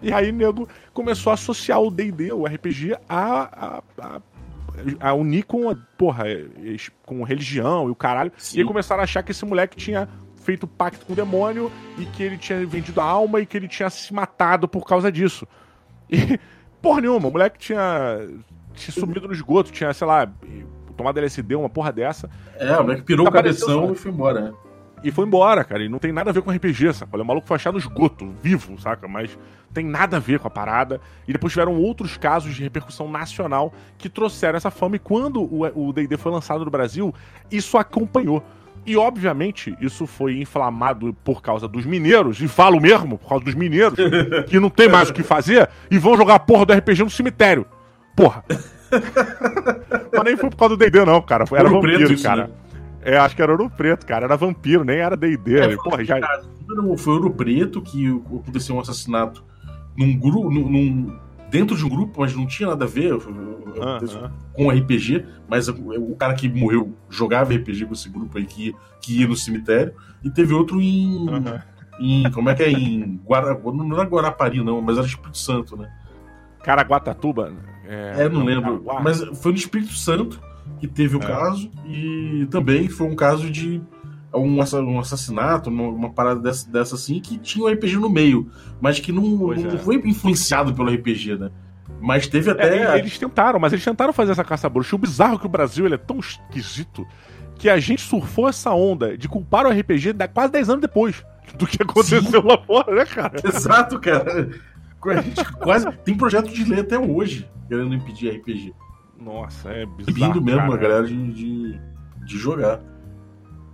[0.00, 4.20] E aí, nego começou a associar o DD, o RPG, a, a, a,
[5.00, 6.46] a unir com, a, porra, é,
[7.04, 8.32] com religião e o caralho.
[8.38, 8.58] Sim.
[8.58, 10.08] E aí começaram a achar que esse moleque tinha
[10.48, 13.68] feito pacto com o demônio e que ele tinha vendido a alma e que ele
[13.68, 15.46] tinha se matado por causa disso.
[16.08, 16.40] E,
[16.80, 18.26] porra nenhuma, o moleque tinha,
[18.72, 20.26] tinha sumido no esgoto, tinha, sei lá,
[20.96, 22.30] tomado LSD, uma porra dessa.
[22.56, 24.54] É, o moleque pirou o cabeção e foi embora, né?
[25.04, 25.84] E foi embora, cara.
[25.84, 27.14] E não tem nada a ver com RPG, saca?
[27.14, 29.06] O maluco foi achado no esgoto, vivo, saca?
[29.06, 29.38] Mas
[29.74, 30.98] tem nada a ver com a parada.
[31.26, 34.96] E depois tiveram outros casos de repercussão nacional que trouxeram essa fama.
[34.96, 37.14] E quando o o D&D foi lançado no Brasil,
[37.50, 38.42] isso acompanhou.
[38.88, 43.54] E, obviamente, isso foi inflamado por causa dos mineiros, e falo mesmo, por causa dos
[43.54, 43.98] mineiros,
[44.48, 47.10] que não tem mais o que fazer, e vão jogar a porra do RPG no
[47.10, 47.66] cemitério.
[48.16, 48.42] Porra.
[50.10, 51.44] Mas nem foi por causa do D&D, não, cara.
[51.52, 52.44] Era Ouro vampiro, Preto, isso, cara.
[52.46, 52.50] né?
[53.02, 54.24] É, acho que era ouro preto, cara.
[54.24, 55.58] Era vampiro, nem era D&D.
[55.60, 56.18] É, Porra, já...
[56.96, 59.44] Foi Ouro Preto que aconteceu um assassinato
[59.96, 60.50] num grupo.
[60.50, 61.18] Num, num-
[61.50, 64.32] dentro de um grupo, mas não tinha nada a ver aconteceu Aham.
[64.54, 69.20] com RPG, mas o, cara que morreu jogava RPG com esse grupo aí que, que
[69.20, 69.92] ia no cemitério.
[70.22, 71.26] E teve outro em.
[72.00, 72.70] Em como é que é?
[72.70, 75.90] Em Guara, não era Guarapari, não, mas era Espírito Santo, né?
[76.62, 77.52] Caraguatatuba.
[77.84, 78.80] É, É, não lembro.
[78.80, 79.00] Caraguá.
[79.00, 80.40] Mas foi no Espírito Santo
[80.78, 81.26] que teve o É.
[81.26, 83.80] caso e também foi um caso de
[84.34, 88.50] um, um assassinato, uma, uma parada dessa, dessa assim, que tinha um RPG no meio,
[88.80, 89.78] mas que não, não é.
[89.78, 91.50] foi influenciado pelo RPG, né?
[92.00, 92.98] Mas teve É, até.
[92.98, 94.94] eles tentaram, mas eles tentaram fazer essa caça-bruxa.
[94.94, 97.04] O bizarro é que o Brasil ele é tão esquisito
[97.56, 101.24] que a gente surfou essa onda de culpar o RPG da- quase 10 anos depois
[101.58, 103.34] do que aconteceu lá fora, né, cara?
[103.44, 104.48] Exato, cara.
[105.06, 105.90] A gente quase.
[106.04, 108.72] Tem projeto de lei até hoje querendo impedir RPG.
[109.20, 110.14] Nossa, é bizarro.
[110.34, 110.74] Vindo mesmo cara.
[110.74, 111.80] a galera de, de,
[112.24, 112.80] de jogar.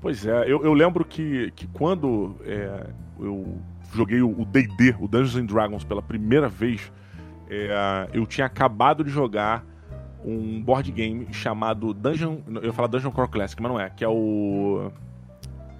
[0.04, 2.88] Pois é, eu, eu lembro que, que quando é,
[3.18, 3.58] eu
[3.94, 6.92] joguei o D&D, o Dungeons and Dragons, pela primeira vez,
[7.48, 9.64] é, eu tinha acabado de jogar
[10.22, 12.36] um board game chamado Dungeon...
[12.46, 14.92] Eu ia falar Dungeon Core Classic, mas não é, que é o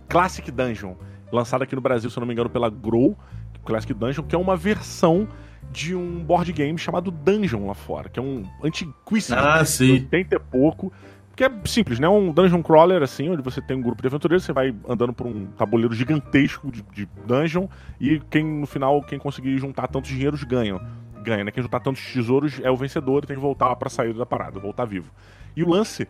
[0.09, 0.95] Classic Dungeon,
[1.31, 3.15] lançado aqui no Brasil, se eu não me engano, pela Grow,
[3.63, 5.29] Classic Dungeon, que é uma versão
[5.71, 9.91] de um board game chamado Dungeon lá fora, que é um antiquíssimo Ah, sei.
[9.93, 10.91] 80 e pouco.
[11.37, 12.09] Que é simples, né?
[12.09, 15.27] Um dungeon crawler, assim, onde você tem um grupo de aventureiros, você vai andando por
[15.27, 17.67] um tabuleiro gigantesco de, de dungeon,
[18.01, 20.81] e quem, no final, quem conseguir juntar tantos dinheiros ganha.
[21.23, 21.51] Ganha, né?
[21.51, 24.61] Quem juntar tantos tesouros é o vencedor e tem que voltar pra sair da parada,
[24.61, 25.11] voltar vivo.
[25.57, 26.07] E o lance,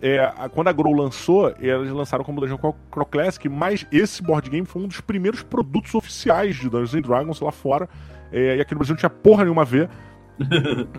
[0.00, 4.48] é, quando a Grow lançou, eles lançaram como Dungeon Crawl Crawl Classic, mas esse board
[4.48, 7.88] game foi um dos primeiros produtos oficiais de Dungeons Dragons lá fora.
[8.30, 9.88] É, e aqui no Brasil não tinha porra nenhuma a ver.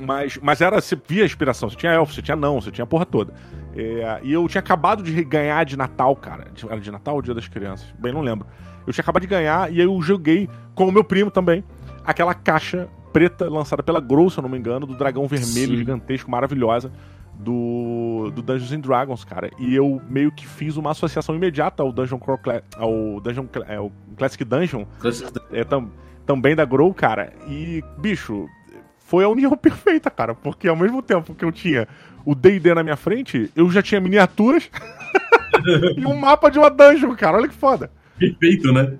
[0.02, 2.84] Mas, mas era, você via a inspiração, você tinha elfo, você tinha não, você tinha
[2.84, 3.34] a porra toda.
[3.75, 6.47] É, e eu tinha acabado de ganhar de Natal, cara.
[6.54, 7.88] De- Era de Natal ou Dia das Crianças?
[7.97, 8.47] Bem, não lembro.
[8.86, 11.63] Eu tinha acabado de ganhar e aí eu joguei com o meu primo também
[12.04, 15.78] aquela caixa preta lançada pela Grow, se eu não me engano, do dragão vermelho Sim.
[15.78, 16.91] gigantesco, maravilhosa,
[17.36, 19.49] do, do Dungeons and Dragons, cara.
[19.60, 22.39] E eu meio que fiz uma associação imediata ao Dungeon Crawl
[22.75, 24.86] ao Dungeon é, o Classic Dungeon,
[25.52, 25.91] é, tam-
[26.25, 27.34] também da Grow, cara.
[27.47, 28.47] E, bicho,
[29.09, 30.35] foi a união perfeita, cara.
[30.35, 31.87] Porque ao mesmo tempo que eu tinha
[32.23, 34.69] o D&D na minha frente, eu já tinha miniaturas
[35.97, 37.37] e um mapa de uma dungeon, cara.
[37.37, 37.91] Olha que foda.
[38.17, 38.93] Perfeito, né?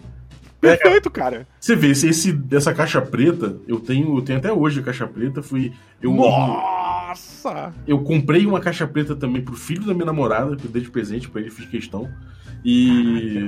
[0.60, 1.48] Perfeito, cara.
[1.60, 5.08] Você vê, esse, esse, dessa caixa preta, eu tenho, eu tenho até hoje a caixa
[5.08, 5.72] preta, fui.
[6.02, 7.74] Eu, Nossa!
[7.88, 10.90] Eu comprei uma caixa preta também pro filho da minha namorada, que eu dei de
[10.90, 12.10] presente pra ele, fiz questão.
[12.64, 13.48] E.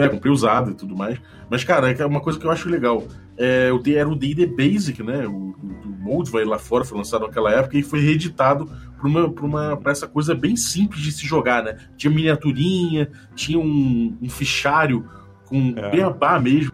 [0.00, 1.18] é, comprei usado e tudo mais.
[1.50, 3.02] Mas, cara, é uma coisa que eu acho legal.
[3.36, 5.26] É, era o DD Basic, né?
[5.26, 8.66] O, o Mold vai lá fora, foi lançado naquela época e foi reeditado
[8.98, 11.78] pra, uma, pra, uma, pra essa coisa bem simples de se jogar, né?
[11.96, 15.08] Tinha miniaturinha, tinha um, um fichário
[15.46, 15.90] com é.
[15.90, 16.72] beabá mesmo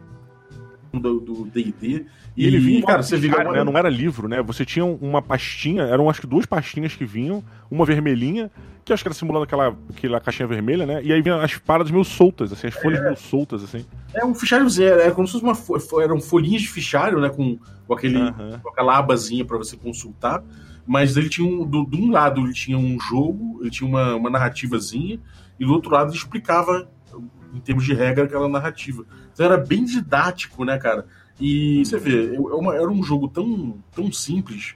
[0.92, 2.06] do D&D.
[2.36, 3.64] E, ele vinha, cara, você viu, né?
[3.64, 4.40] Não era livro, né?
[4.42, 8.50] Você tinha uma pastinha, eram acho que duas pastinhas que vinham, uma vermelhinha,
[8.84, 11.00] que acho que era simulando aquela, aquela caixinha vermelha, né?
[11.02, 13.04] E aí vinha as paradas meio soltas, assim, as folhas é.
[13.04, 13.84] meio soltas, assim.
[14.14, 16.02] É um fichário zero, é como se fosse uma.
[16.02, 17.28] Eram folhinhas de fichário, né?
[17.28, 18.18] Com, com, aquele,
[18.62, 20.42] com aquela abazinha para você consultar.
[20.86, 21.64] Mas ele tinha um.
[21.64, 25.20] Do, de um lado ele tinha um jogo, ele tinha uma, uma narrativazinha,
[25.58, 26.88] e do outro lado ele explicava
[27.54, 29.04] em termos de regra, aquela narrativa.
[29.32, 31.06] Então era bem didático, né, cara?
[31.40, 34.74] E você vê, é era um jogo tão, tão simples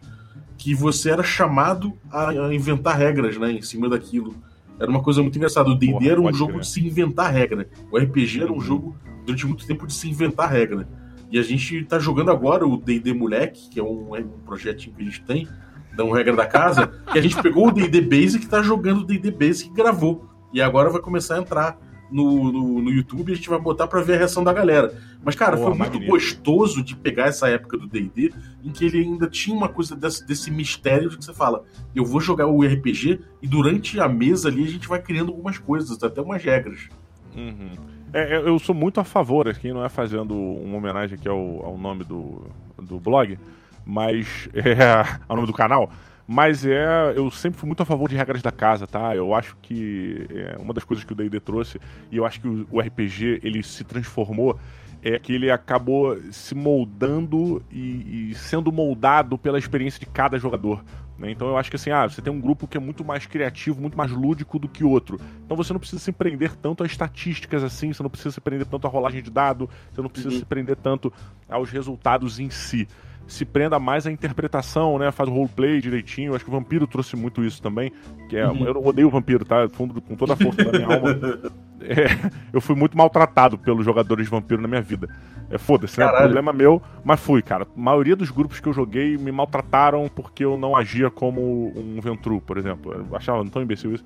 [0.57, 4.35] que você era chamado a inventar regras, né, em cima daquilo.
[4.81, 5.69] Era uma coisa muito engraçada.
[5.69, 7.69] O D&D era um jogo de se inventar regra.
[7.93, 8.61] O RPG era um uhum.
[8.61, 10.89] jogo, durante muito tempo, de se inventar regra.
[11.31, 14.97] E a gente tá jogando agora o D&D Moleque, que é um, é um projetinho
[14.97, 15.49] que a gente tem,
[15.97, 19.01] da um regra da casa, que a gente pegou o D&D Basic e tá jogando
[19.01, 20.29] o D&D Basic e gravou.
[20.53, 21.79] E agora vai começar a entrar
[22.11, 24.95] no, no, no, YouTube a gente vai botar para ver a reação da galera.
[25.25, 29.01] Mas, cara, Boa, foi muito gostoso de pegar essa época do DD em que ele
[29.01, 31.65] ainda tinha uma coisa desse, desse mistério de que você fala:
[31.95, 35.59] eu vou jogar o RPG e durante a mesa ali a gente vai criando algumas
[35.59, 36.89] coisas, até umas regras.
[37.35, 37.71] Uhum.
[38.13, 41.77] É, eu sou muito a favor, aqui não é fazendo uma homenagem aqui ao, ao
[41.77, 42.47] nome do,
[42.81, 43.37] do blog,
[43.85, 45.91] mas é ao nome do canal
[46.27, 49.15] mas é, eu sempre fui muito a favor de regras da casa, tá?
[49.15, 51.79] Eu acho que é uma das coisas que o D&D trouxe
[52.11, 54.59] e eu acho que o, o RPG ele se transformou
[55.03, 60.83] é que ele acabou se moldando e, e sendo moldado pela experiência de cada jogador.
[61.19, 61.31] Né?
[61.31, 63.83] Então eu acho que assim, ah, você tem um grupo que é muito mais criativo,
[63.83, 65.21] muito mais lúdico do que outro.
[65.45, 68.67] Então você não precisa se prender tanto a estatísticas assim, você não precisa se prender
[68.67, 70.41] tanto a rolagem de dado, você não precisa uhum.
[70.41, 71.13] se prender tanto
[71.51, 72.89] aos resultados em si
[73.27, 75.11] se prenda mais à interpretação, né?
[75.11, 76.35] Faz o roleplay direitinho.
[76.35, 77.93] Acho que o Vampiro trouxe muito isso também.
[78.29, 78.67] Que é, uhum.
[78.67, 79.69] Eu odeio o Vampiro, tá?
[79.69, 81.19] Fundo, com toda a força da minha alma.
[81.87, 82.07] É,
[82.51, 85.07] eu fui muito maltratado pelos jogadores de Vampiro na minha vida.
[85.51, 86.09] É foda-se, né?
[86.09, 87.65] Problema meu, mas fui, cara.
[87.65, 92.01] A maioria dos grupos que eu joguei me maltrataram porque eu não agia como um
[92.01, 92.91] Ventru, por exemplo.
[92.93, 94.05] Eu achava tão imbecil isso.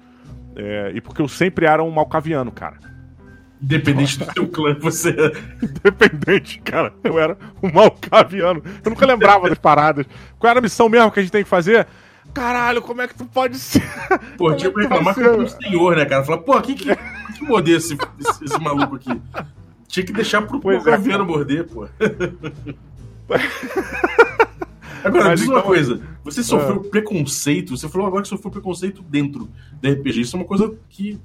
[0.56, 2.78] É, e porque eu sempre era um malcaviano, cara.
[3.60, 5.32] Independente do seu clã, você é.
[5.64, 6.92] Independente, cara.
[7.02, 8.62] Eu era um malcaviano.
[8.84, 10.06] Eu nunca lembrava das paradas.
[10.38, 11.86] Qual era a missão mesmo que a gente tem que fazer?
[12.32, 13.82] Caralho, como é que tu pode ser?
[14.36, 16.24] Pô, tinha que reclamar com o senhor, né, cara?
[16.24, 19.20] Falar, pô, quem que, que morder esse, esse, esse, maluco aqui?
[19.88, 21.88] Tinha que deixar pro malcaviano é, morder, pô.
[25.02, 25.58] Agora, Mas diz então...
[25.58, 26.00] uma coisa.
[26.24, 26.90] Você sofreu ah.
[26.90, 29.48] preconceito, você falou agora que sofreu preconceito dentro
[29.80, 30.20] da RPG.
[30.20, 31.18] Isso é uma coisa que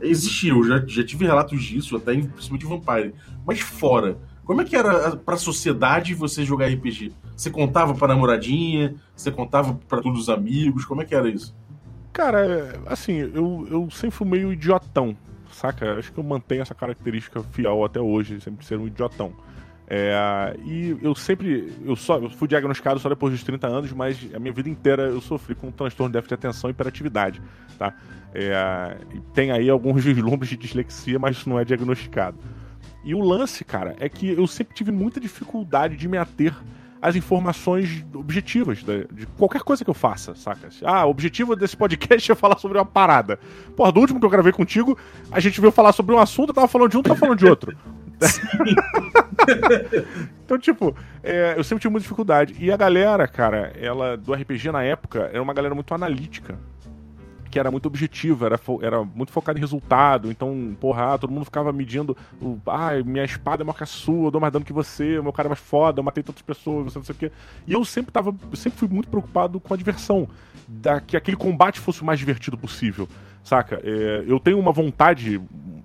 [0.00, 3.14] existiu, já, já tive relatos disso, até principalmente Vampire.
[3.46, 7.12] Mas fora, como é que era pra sociedade você jogar RPG?
[7.36, 8.94] Você contava pra namoradinha?
[9.14, 10.84] Você contava para todos os amigos?
[10.84, 11.54] Como é que era isso?
[12.12, 15.16] Cara, assim, eu, eu sempre fui meio idiotão,
[15.52, 15.98] saca?
[15.98, 19.32] Acho que eu mantenho essa característica fiel até hoje, sempre ser um idiotão.
[19.88, 21.72] É, e eu sempre.
[21.84, 25.04] Eu, só, eu fui diagnosticado só depois dos 30 anos, mas a minha vida inteira
[25.04, 27.40] eu sofri com um transtorno de déficit de atenção e hiperatividade.
[27.78, 27.94] Tá?
[28.38, 28.98] É,
[29.32, 32.36] tem aí alguns vislumbres de dislexia, mas isso não é diagnosticado.
[33.02, 36.54] E o lance, cara, é que eu sempre tive muita dificuldade de me ater
[37.00, 40.68] às informações objetivas de, de, qualquer coisa que eu faça, saca?
[40.84, 43.38] Ah, o objetivo desse podcast é falar sobre uma parada.
[43.74, 44.98] Porra, do último que eu gravei contigo,
[45.32, 47.46] a gente veio falar sobre um assunto, eu tava falando de um, tava falando de
[47.46, 47.74] outro.
[50.44, 52.54] então, tipo, é, eu sempre tive muita dificuldade.
[52.58, 56.58] E a galera, cara, ela do RPG na época era uma galera muito analítica.
[57.56, 60.30] Que era muito objetiva, era, era muito focada em resultado.
[60.30, 62.14] Então, porra, ah, todo mundo ficava medindo.
[62.38, 65.18] O, ah, minha espada é maior que a sua, eu dou mais dano que você,
[65.22, 67.32] meu cara é mais foda, eu matei tantas pessoas, você não sei o quê.
[67.66, 68.34] E eu sempre tava.
[68.52, 70.28] Sempre fui muito preocupado com a diversão.
[70.68, 73.08] Da, que aquele combate fosse o mais divertido possível.
[73.42, 73.80] Saca?
[73.82, 75.40] É, eu tenho uma vontade,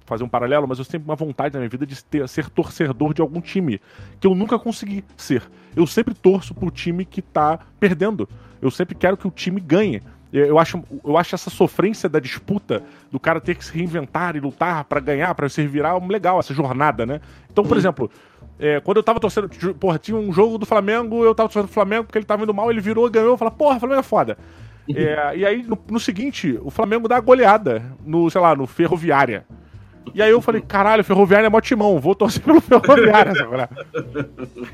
[0.06, 3.14] fazer um paralelo, mas eu sempre uma vontade na minha vida de ter, ser torcedor
[3.14, 3.80] de algum time,
[4.20, 5.42] que eu nunca consegui ser.
[5.74, 8.28] Eu sempre torço pro time que tá perdendo.
[8.62, 10.02] Eu sempre quero que o time ganhe.
[10.34, 14.40] Eu acho, eu acho essa sofrência da disputa, do cara ter que se reinventar e
[14.40, 17.20] lutar para ganhar, para se virar, legal, essa jornada, né?
[17.52, 17.80] Então, por uhum.
[17.80, 18.12] exemplo,
[18.60, 21.74] É, quando eu tava torcendo, porra, tinha um jogo do Flamengo, eu tava torcendo do
[21.74, 24.04] Flamengo porque ele tava indo mal, ele virou, ganhou, eu falei, porra, o Flamengo é
[24.04, 24.38] foda.
[24.96, 29.46] É, e aí, no, no, seguinte, o Flamengo dá goleada no, sei lá, no Ferroviária.
[30.14, 33.34] E aí eu falei, caralho, Ferroviária é mó timão, vou torcer pelo Ferroviária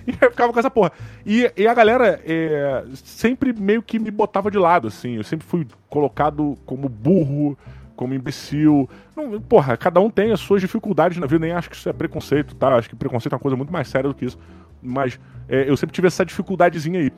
[0.08, 0.92] e eu ficava com essa porra.
[1.26, 5.16] E, e a galera é, sempre meio que me botava de lado, assim.
[5.16, 7.58] Eu sempre fui colocado como burro,
[7.96, 8.90] como imbecil.
[9.16, 11.94] Não, porra, cada um tem as suas dificuldades na vida, nem acho que isso é
[11.94, 12.76] preconceito, tá?
[12.76, 14.40] Acho que preconceito é uma coisa muito mais séria do que isso.
[14.82, 17.12] Mas é, eu sempre tive essa dificuldadezinha aí.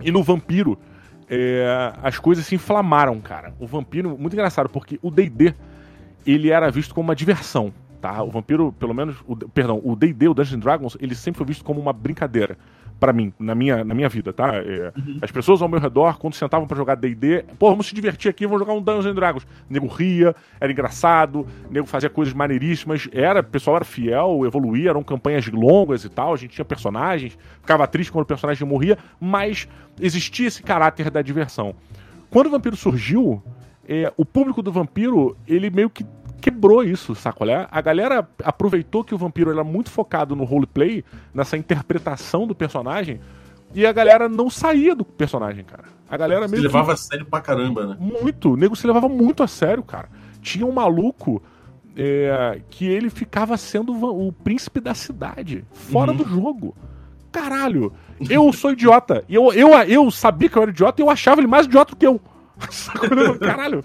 [0.00, 0.78] E no Vampiro,
[1.28, 3.54] é, as coisas se inflamaram, cara.
[3.58, 5.54] O Vampiro, muito engraçado, porque o D&D,
[6.26, 8.22] ele era visto como uma diversão, tá?
[8.22, 11.64] O Vampiro, pelo menos, o, perdão, o D&D, o Dungeons Dragons, ele sempre foi visto
[11.64, 12.56] como uma brincadeira
[12.98, 14.54] para mim, na minha, na minha vida, tá?
[14.54, 15.18] É, uhum.
[15.20, 18.46] As pessoas ao meu redor, quando sentavam para jogar D&D, pô, vamos se divertir aqui,
[18.46, 19.42] vamos jogar um Dungeons Dragons.
[19.42, 24.46] O nego ria, era engraçado, o nego fazia coisas maneiríssimas, era, o pessoal era fiel,
[24.46, 28.66] evoluía, eram campanhas longas e tal, a gente tinha personagens, ficava triste quando o personagem
[28.66, 29.68] morria, mas
[30.00, 31.74] existia esse caráter da diversão.
[32.30, 33.42] Quando o Vampiro surgiu,
[33.88, 36.04] é, o público do Vampiro, ele meio que
[36.44, 37.66] quebrou isso, sacolé?
[37.70, 43.18] A galera aproveitou que o vampiro era muito focado no roleplay, nessa interpretação do personagem,
[43.74, 45.84] e a galera não saía do personagem, cara.
[46.06, 46.58] A galera mesmo.
[46.58, 47.96] Se levava a sério pra caramba, né?
[47.98, 48.52] Muito.
[48.52, 50.10] O nego se levava muito a sério, cara.
[50.42, 51.42] Tinha um maluco
[51.96, 56.18] é, que ele ficava sendo o príncipe da cidade, fora uhum.
[56.18, 56.76] do jogo.
[57.32, 57.90] Caralho,
[58.28, 59.24] eu sou idiota.
[59.28, 61.92] E eu, eu, eu sabia que eu era idiota e eu achava ele mais idiota
[61.92, 62.20] do que eu.
[63.40, 63.84] Caralho.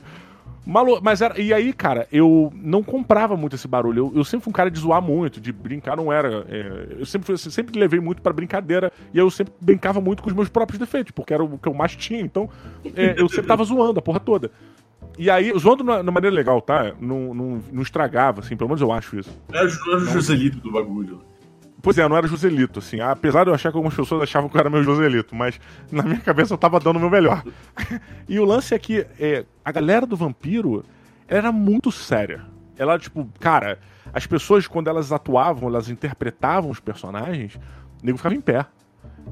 [0.66, 1.00] Malu...
[1.02, 1.40] Mas era...
[1.40, 4.12] E aí, cara, eu não comprava muito esse barulho.
[4.14, 6.46] Eu, eu sempre fui um cara de zoar muito, de brincar, não era.
[6.48, 6.98] É...
[7.00, 10.30] Eu sempre, fui, assim, sempre levei muito para brincadeira e eu sempre brincava muito com
[10.30, 12.22] os meus próprios defeitos, porque era o que eu mais tinha.
[12.22, 12.50] Então,
[12.96, 14.52] é, eu sempre tava zoando a porra toda.
[15.18, 16.94] E aí, zoando de uma maneira legal, tá?
[17.00, 19.38] Não, não, não estragava, assim, pelo menos eu acho isso.
[19.52, 21.22] Era o Joselito do bagulho.
[21.82, 23.00] Pois é, não era Joselito, assim.
[23.00, 25.60] Apesar de eu achar que algumas pessoas achavam que eu era meu Joselito, mas
[25.92, 27.44] na minha cabeça eu tava dando o meu melhor.
[28.28, 30.84] e o lance é que é, a galera do vampiro
[31.28, 32.46] era muito séria.
[32.78, 33.80] Ela, tipo, cara,
[34.14, 38.66] as pessoas, quando elas atuavam, elas interpretavam os personagens, o nego ficava em pé.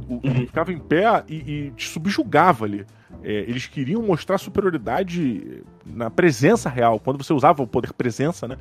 [0.08, 0.46] O, uhum.
[0.46, 2.86] ficava em pé e, e te subjugava ali.
[3.24, 7.00] É, eles queriam mostrar superioridade na presença real.
[7.00, 8.58] Quando você usava o poder presença, né?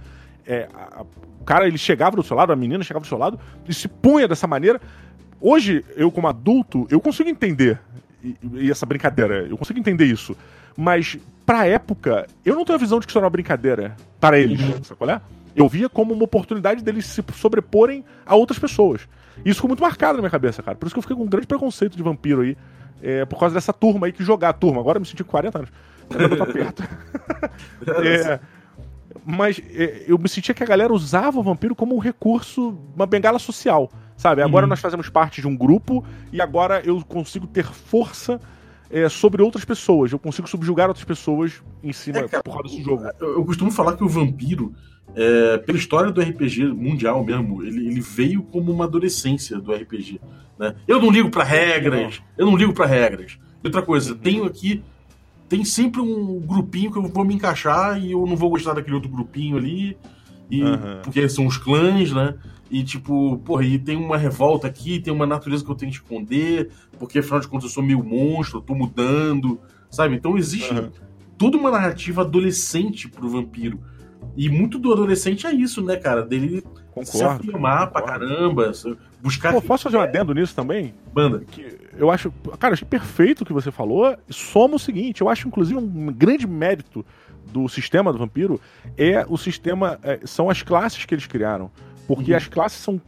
[0.46, 1.04] É, a,
[1.44, 4.26] cara ele chegava do seu lado, a menina chegava do seu lado e se punha
[4.26, 4.80] dessa maneira.
[5.40, 7.78] Hoje, eu como adulto, eu consigo entender
[8.22, 10.36] e, e essa brincadeira, eu consigo entender isso.
[10.76, 14.38] Mas, pra época, eu não tenho a visão de que isso era uma brincadeira para
[14.38, 14.82] eles, uhum.
[14.82, 15.20] sabe qual é?
[15.54, 19.08] Eu via como uma oportunidade deles se sobreporem a outras pessoas.
[19.44, 20.76] E isso ficou muito marcado na minha cabeça, cara.
[20.76, 22.56] Por isso que eu fiquei com um grande preconceito de vampiro aí.
[23.02, 24.80] É, por causa dessa turma aí que jogar a turma.
[24.80, 25.70] Agora eu me senti com 40 anos.
[26.10, 26.82] Eu tá perto.
[28.04, 28.40] é,
[29.26, 33.06] mas é, eu me sentia que a galera usava o vampiro como um recurso, uma
[33.06, 34.40] bengala social, sabe?
[34.40, 34.70] Agora uhum.
[34.70, 38.40] nós fazemos parte de um grupo e agora eu consigo ter força
[38.88, 40.12] é, sobre outras pessoas.
[40.12, 43.04] Eu consigo subjugar outras pessoas em cima é, cara, por causa desse jogo.
[43.18, 44.72] Eu, eu, costumo falar que o vampiro,
[45.16, 50.20] é, pela história do RPG mundial mesmo, ele, ele, veio como uma adolescência do RPG.
[50.56, 50.76] Né?
[50.86, 53.40] Eu não ligo para regras, eu não ligo para regras.
[53.64, 54.18] Outra coisa, uhum.
[54.18, 54.84] tenho aqui
[55.48, 58.96] tem sempre um grupinho que eu vou me encaixar e eu não vou gostar daquele
[58.96, 59.96] outro grupinho ali.
[60.50, 61.00] E, uhum.
[61.02, 62.34] Porque são os clãs, né?
[62.70, 65.98] E tipo, porra, e tem uma revolta aqui, tem uma natureza que eu tenho que
[65.98, 70.16] esconder, porque afinal de contas eu sou meio monstro, eu tô mudando, sabe?
[70.16, 70.90] Então existe uhum.
[71.38, 73.80] toda uma narrativa adolescente pro vampiro.
[74.36, 76.22] E muito do adolescente é isso, né, cara?
[76.22, 77.92] Dele concordo, se afirmar concordo.
[77.92, 78.72] pra caramba,
[79.22, 79.52] buscar.
[79.52, 80.92] Pô, posso fazer um adendo nisso também?
[81.12, 81.44] Banda.
[81.44, 82.32] Que eu acho.
[82.58, 84.16] Cara, achei perfeito o que você falou.
[84.28, 87.04] Soma o seguinte: eu acho, inclusive, um grande mérito
[87.52, 88.60] do sistema do vampiro
[88.96, 89.98] é o sistema.
[90.02, 91.70] É, são as classes que eles criaram.
[92.06, 92.36] Porque uhum.
[92.36, 93.00] as classes são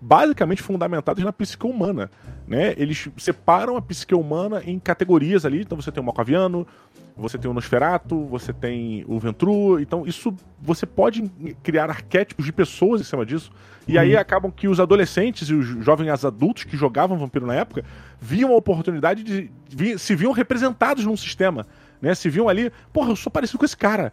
[0.00, 2.10] basicamente fundamentadas na psique humana.
[2.46, 2.74] Né?
[2.76, 5.62] Eles separam a psique humana em categorias ali.
[5.62, 6.66] Então você tem o Malcaviano,
[7.16, 9.80] você tem o Nosferato, você tem o Ventru.
[9.80, 11.22] Então isso você pode
[11.62, 13.50] criar arquétipos de pessoas em cima disso.
[13.88, 14.00] E uhum.
[14.00, 17.84] aí acabam que os adolescentes e os jovens adultos que jogavam vampiro na época
[18.20, 21.66] viam a oportunidade de, de se viam representados num sistema,
[22.02, 22.14] né?
[22.14, 24.12] Se viam ali, porra, eu sou parecido com esse cara.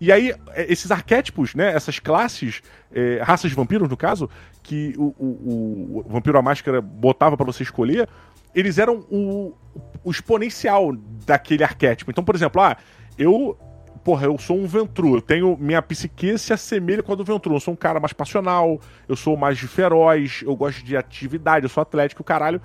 [0.00, 4.28] E aí, é, esses arquétipos, né, essas classes, é, raças de vampiros, no caso,
[4.62, 8.08] que o, o, o Vampiro à Máscara botava para você escolher,
[8.54, 9.54] eles eram o,
[10.02, 12.10] o, exponencial daquele arquétipo.
[12.10, 12.76] Então, por exemplo, ah,
[13.18, 13.56] eu.
[14.02, 15.56] Porra, eu sou um Ventru, eu tenho.
[15.58, 17.54] Minha psique se assemelha com a do Ventru.
[17.54, 21.68] Eu sou um cara mais passional, eu sou mais feroz, eu gosto de atividade, eu
[21.68, 22.60] sou atlético, caralho.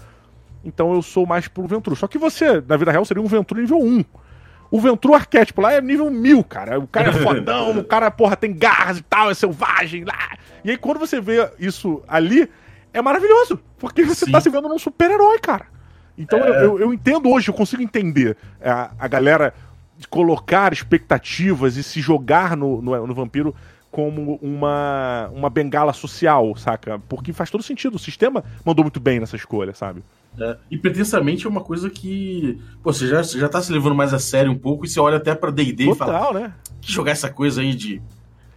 [0.64, 1.96] Então eu sou mais pro Ventru.
[1.96, 4.06] Só que você, na vida real, seria um Ventru nível 1.
[4.72, 6.80] O Ventru arquétipo lá é nível mil, cara.
[6.80, 10.38] O cara é fodão, o cara, porra, tem garras e tal, é selvagem lá.
[10.64, 12.50] E aí, quando você vê isso ali,
[12.94, 13.60] é maravilhoso.
[13.78, 14.32] Porque você Sim.
[14.32, 15.66] tá se vendo num super-herói, cara.
[16.18, 16.64] Então É.
[16.66, 19.54] eu, eu, entendo hoje, eu consigo entender a, a galera
[19.98, 23.54] de colocar expectativas e se jogar no, no, no vampiro
[23.92, 26.98] como uma, uma bengala social, saca?
[27.10, 27.96] Porque faz todo sentido.
[27.96, 30.02] O sistema mandou muito bem nessa escolha, sabe?
[30.39, 32.58] É, e pretensamente é uma coisa que.
[32.82, 35.18] Pô, você já, já tá se levando mais a sério um pouco e você olha
[35.18, 36.54] até pra DD e fala: né?
[36.80, 38.02] que jogar essa coisa aí de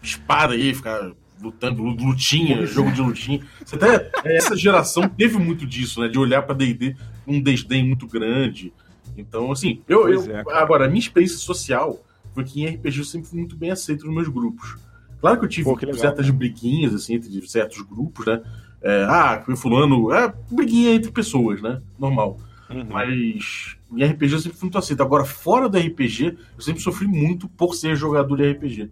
[0.00, 1.10] espada aí, ficar
[1.42, 2.72] lutando, lutinha, Pois é.
[2.72, 3.40] jogo de lutinha.
[3.64, 6.06] Você até, essa geração teve muito disso, né?
[6.08, 6.94] De olhar pra DD
[7.26, 8.72] com um desdém muito grande.
[9.16, 10.08] Então, assim, eu.
[10.08, 12.00] Eu- é, agora, a minha experiência social
[12.32, 14.76] foi que em RPG eu sempre fui muito bem aceito nos meus grupos.
[15.24, 18.42] Claro que eu tive Pô, que legal, certas briguinhas, assim, entre certos grupos, né?
[18.82, 20.12] É, ah, foi fulano.
[20.12, 21.80] É, briguinha entre pessoas, né?
[21.98, 22.36] Normal.
[22.68, 22.86] Uhum.
[22.90, 25.02] Mas em RPG eu sempre fui muito aceito.
[25.02, 28.90] Agora, fora do RPG, eu sempre sofri muito por ser jogador de RPG.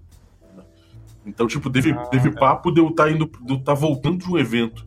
[1.26, 2.32] Então, tipo, teve, Ah, teve é.
[2.32, 4.86] papo de eu estar indo, de eu estar voltando de um evento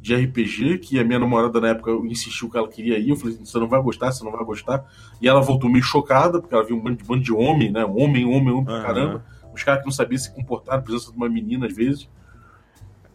[0.00, 3.08] de RPG, que a minha namorada na época insistiu que ela queria ir.
[3.08, 4.84] Eu falei, você não vai gostar, você não vai gostar.
[5.20, 7.84] E ela voltou meio chocada, porque ela viu um bando de, bando de homem, né?
[7.84, 8.82] Homem, homem, homem pra Aham.
[8.84, 9.35] caramba.
[9.56, 12.08] Os caras que não sabiam se comportar na presença de uma menina às vezes.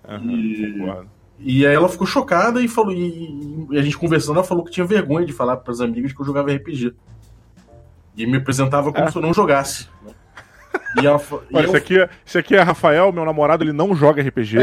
[0.07, 1.11] Aham, E-.
[1.43, 2.91] E aí ela ficou chocada e falou.
[2.93, 6.11] E, e a gente conversando, ela falou que tinha vergonha de falar para as amigas
[6.13, 6.93] que eu jogava RPG.
[8.17, 9.11] E me apresentava como É.
[9.11, 9.87] se eu não jogasse.
[10.05, 10.13] né?
[11.01, 11.19] E ela
[11.49, 14.21] e Olha, eu- esse aqui, é- esse aqui é Rafael, meu namorado, ele não joga
[14.21, 14.57] RPG.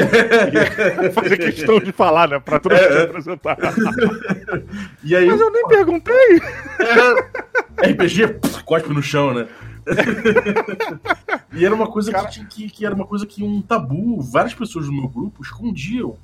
[1.14, 2.38] fazer questão de falar, né?
[2.38, 3.02] Pra todo mundo É.
[3.04, 3.56] apresentar.
[5.02, 6.40] e aí Mas eu nem perguntei.
[6.80, 9.48] É, RPG, pff, cospe no chão, né?
[11.52, 14.86] e era uma coisa Cara- que, que, era uma coisa que um tabu, várias pessoas
[14.86, 16.16] do meu grupo escondiam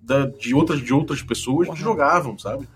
[0.00, 2.68] da- de, outras, de outras pessoas que jogavam, sabe?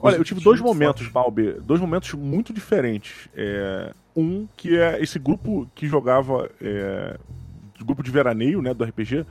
[0.00, 1.12] Olha, eu tive dois momentos, forte.
[1.12, 3.28] Balbi, dois momentos muito diferentes.
[3.34, 7.16] É, um que é esse grupo que jogava, é,
[7.84, 9.24] grupo de veraneio, né, do RPG.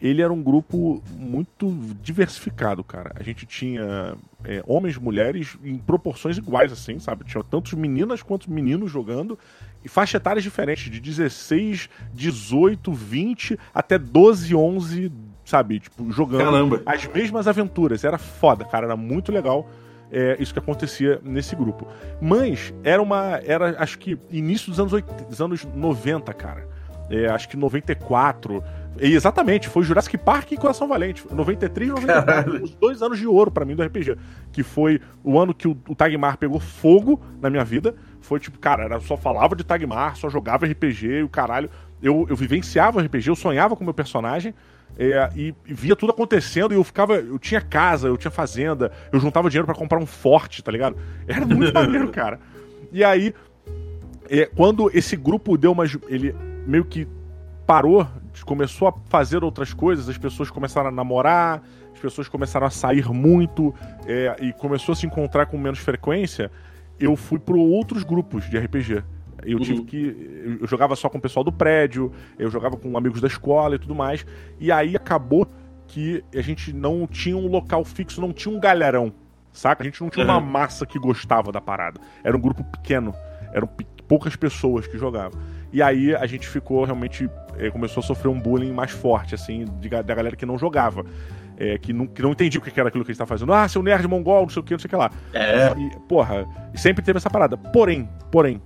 [0.00, 1.70] Ele era um grupo muito
[2.00, 3.12] diversificado, cara.
[3.16, 7.24] A gente tinha é, homens, mulheres em proporções iguais, assim, sabe?
[7.24, 9.38] Tinha tantos meninas quanto meninos jogando
[9.88, 15.12] faixa etárias diferentes, de 16, 18, 20 até 12, 11,
[15.44, 15.80] sabe?
[15.80, 16.82] Tipo, jogando Caramba.
[16.86, 18.04] as mesmas aventuras.
[18.04, 18.86] Era foda, cara.
[18.86, 19.68] Era muito legal
[20.10, 21.86] é, isso que acontecia nesse grupo.
[22.20, 23.40] Mas era uma.
[23.44, 26.68] Era, acho que, início dos anos, 80, dos anos 90, cara.
[27.08, 28.62] É, acho que 94.
[29.00, 31.24] E exatamente, foi Jurassic Park e Coração Valente.
[31.32, 32.26] 93 e 94.
[32.26, 32.64] Caralho.
[32.64, 34.16] Os dois anos de ouro pra mim do RPG.
[34.52, 37.94] Que foi o ano que o, o Tagmar pegou fogo na minha vida.
[38.30, 41.68] Foi tipo, cara, era, só falava de Tagmar, só jogava RPG e o caralho.
[42.00, 44.54] Eu, eu vivenciava RPG, eu sonhava com o meu personagem.
[44.96, 47.16] é, e, e via tudo acontecendo e eu ficava.
[47.16, 50.96] Eu tinha casa, eu tinha fazenda, eu juntava dinheiro pra comprar um forte, tá ligado?
[51.26, 52.38] Era muito maneiro, cara.
[52.92, 53.34] E aí,
[54.28, 55.82] é, quando esse grupo deu uma.
[56.06, 56.32] Ele
[56.68, 57.08] meio que
[57.66, 58.06] parou,
[58.44, 63.08] começou a fazer outras coisas, as pessoas começaram a namorar, as pessoas começaram a sair
[63.08, 63.74] muito
[64.06, 66.48] é, e começou a se encontrar com menos frequência,
[67.00, 69.02] eu fui para outros grupos de RPG.
[69.42, 69.64] Eu Uhum.
[69.64, 70.58] tive que.
[70.60, 73.78] Eu jogava só com o pessoal do prédio, eu jogava com amigos da escola e
[73.78, 74.24] tudo mais.
[74.58, 75.46] E aí acabou
[75.86, 79.12] que a gente não tinha um local fixo, não tinha um galerão,
[79.52, 79.82] saca?
[79.82, 80.44] A gente não tinha uma Uhum.
[80.44, 82.00] massa que gostava da parada.
[82.22, 83.14] Era um grupo pequeno,
[83.52, 83.68] eram
[84.06, 85.40] poucas pessoas que jogavam.
[85.72, 87.28] E aí a gente ficou realmente.
[87.58, 91.04] eh, começou a sofrer um bullying mais forte, assim, de da galera que não jogava.
[91.60, 93.52] Eh, que, não, que não entendia o que era aquilo que a gente tava fazendo.
[93.52, 95.10] Ah, seu nerd mongol, não sei o que, não sei o que lá.
[95.32, 97.56] É, E, porra, sempre teve essa parada.
[97.56, 98.60] Porém, porém,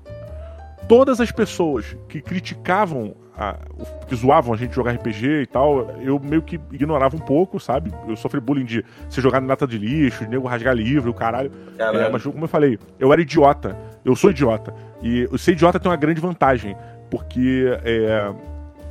[0.88, 3.57] todas as pessoas que criticavam, a-
[4.07, 7.92] que zoavam a gente jogar RPG e tal, eu meio que ignorava um pouco, sabe?
[8.07, 11.14] Eu sofri bullying de ser jogado em lata de lixo, de nego rasgar livro, o
[11.14, 11.51] caralho.
[11.76, 11.99] caralho.
[12.05, 13.76] É, mas como eu falei, eu era idiota.
[14.05, 14.72] Eu sou idiota.
[15.03, 16.76] E ser idiota tem uma grande vantagem.
[17.11, 18.32] Porque é,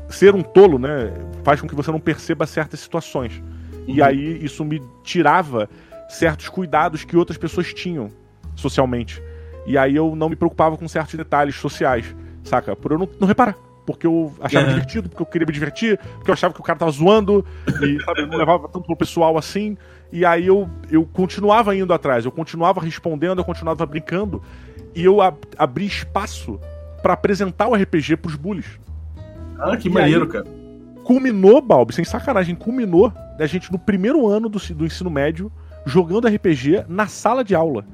[0.10, 1.12] ser um tolo, né,
[1.43, 3.41] faz com que você não perceba certas situações.
[3.88, 4.07] E Uhum.
[4.07, 5.69] aí isso me tirava
[6.09, 8.11] certos cuidados que outras pessoas tinham
[8.55, 9.21] socialmente.
[9.65, 12.75] E aí eu não me preocupava com certos detalhes sociais, saca?
[12.75, 13.55] Por eu não, não reparar.
[13.86, 14.69] Porque eu achava Uhum.
[14.73, 17.45] divertido, porque eu queria me divertir, porque eu achava que o cara tava zoando,
[17.81, 19.77] e sabe, eu não levava tanto pro pessoal assim.
[20.11, 24.41] E aí eu, eu continuava indo atrás, eu continuava respondendo, eu continuava brincando,
[24.95, 26.59] e eu ab abri espaço
[27.01, 28.79] pra apresentar o RPG pros bullies
[29.59, 30.29] Ah, que E maneiro, aí?
[30.31, 30.45] cara.
[31.04, 35.51] Culminou, Balbi, sem sacanagem, culminou da gente no primeiro ano do, do ensino médio
[35.86, 37.86] jogando RPG na sala de aula.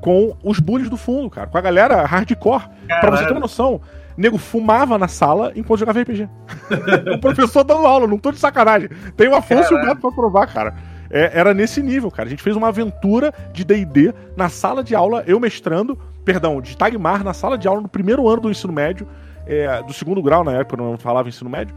[0.00, 1.48] Com os bullies do fundo, cara.
[1.48, 2.68] Com a galera hardcore.
[3.00, 3.80] Pra você ter uma noção,
[4.16, 6.28] nego fumava na sala enquanto jogava RPG.
[7.14, 8.88] o professor dando aula, não tô de sacanagem.
[9.16, 10.74] Tem o Afonso e o Gato pra provar, cara.
[11.10, 12.28] É, era nesse nível, cara.
[12.28, 16.76] A gente fez uma aventura de DD na sala de aula, eu mestrando, perdão, de
[16.76, 19.08] Tagmar na sala de aula no primeiro ano do ensino médio,
[19.46, 21.74] é, do segundo grau na época, eu não falava ensino médio.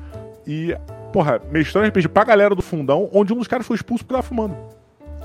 [0.47, 0.75] E
[1.13, 4.27] porra, mestrando RPG pra galera do fundão, onde um dos caras foi expulso porque tava
[4.27, 4.55] fumando.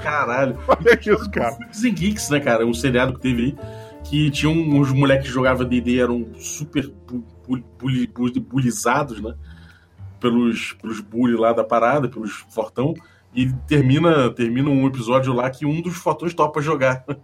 [0.03, 0.59] Caralho.
[0.69, 1.57] Olha isso, cara.
[1.85, 2.67] And Geeks, né, cara?
[2.67, 3.57] Um seriado que teve aí.
[4.05, 9.35] Que tinha uns moleques que jogavam DD, eram super bu- bu- bully- bully- bulizados, né?
[10.21, 12.95] Pelos, pelos bully lá da parada, pelos fortão.
[13.35, 17.05] E termina, termina um episódio lá que um dos fortões topa jogar.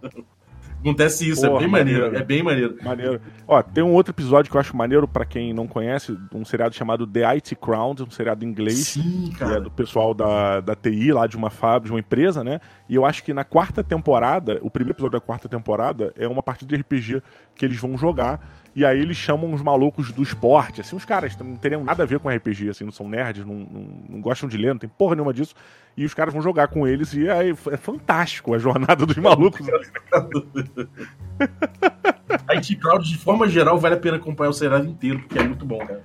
[0.83, 2.01] Acontece isso, Porra, é bem maneiro.
[2.01, 2.17] maneiro.
[2.21, 2.77] É bem maneiro.
[2.83, 3.21] Maneiro.
[3.47, 6.75] Ó, tem um outro episódio que eu acho maneiro pra quem não conhece, um seriado
[6.75, 8.87] chamado The IT Crown, um seriado em inglês.
[8.87, 9.61] Sim, que é cara.
[9.61, 12.59] do pessoal da, da TI, lá de uma fábrica, de uma empresa, né?
[12.89, 16.43] E eu acho que na quarta temporada, o primeiro episódio da quarta temporada é uma
[16.43, 17.23] partida de RPG
[17.55, 18.45] que eles vão jogar.
[18.75, 22.05] E aí eles chamam os malucos do esporte, assim, os caras não teriam nada a
[22.05, 24.89] ver com RPG, assim, não são nerds, não, não, não gostam de ler, não tem
[24.89, 25.53] porra nenhuma disso.
[25.95, 29.67] E os caras vão jogar com eles e aí é fantástico a jornada dos malucos.
[32.49, 35.65] IT Crowd, de forma geral, vale a pena acompanhar o seriado inteiro, porque é muito
[35.65, 36.03] bom, cara.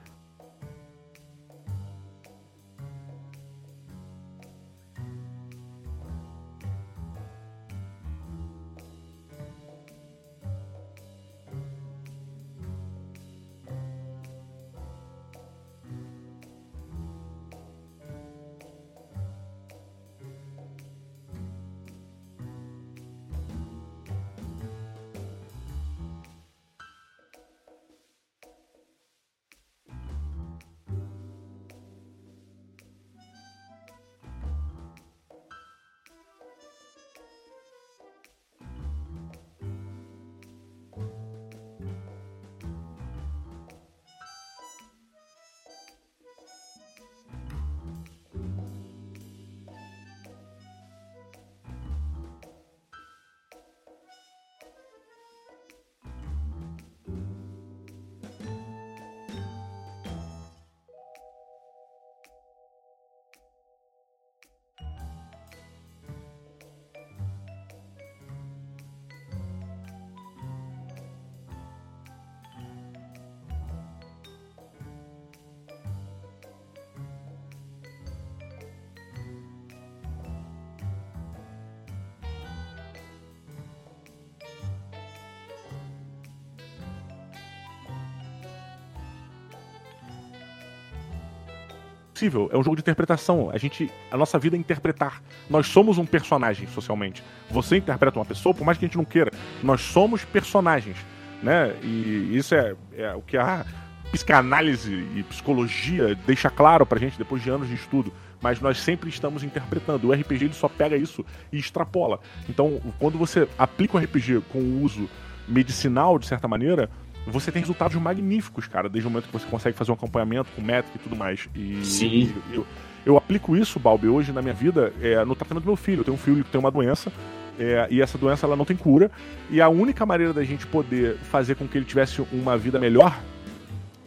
[92.19, 93.51] Possível, é um jogo de interpretação.
[93.53, 95.23] A gente, a nossa vida é interpretar.
[95.49, 97.23] Nós somos um personagem socialmente.
[97.49, 99.31] Você interpreta uma pessoa, por mais que a gente não queira,
[99.63, 100.97] nós somos personagens,
[101.43, 101.77] né?
[101.83, 103.65] E isso é, é o que a
[104.11, 108.13] psicanálise e psicologia deixa claro pra gente depois de anos de estudo.
[108.41, 110.09] Mas nós sempre estamos interpretando.
[110.09, 112.19] O RPG ele só pega isso e extrapola.
[112.49, 115.09] Então, quando você aplica o RPG com o uso
[115.47, 116.91] medicinal, de certa maneira,
[117.29, 120.63] você tem resultados magníficos, cara, desde o momento que você consegue fazer um acompanhamento com
[120.63, 121.49] métrica e tudo mais.
[121.55, 122.35] E Sim.
[122.53, 122.67] Eu,
[123.05, 126.01] eu aplico isso, Balbi, hoje na minha vida, é, no tratamento do meu filho.
[126.01, 127.13] Eu tenho um filho que tem uma doença,
[127.59, 129.11] é, e essa doença ela não tem cura.
[129.51, 133.19] E a única maneira da gente poder fazer com que ele tivesse uma vida melhor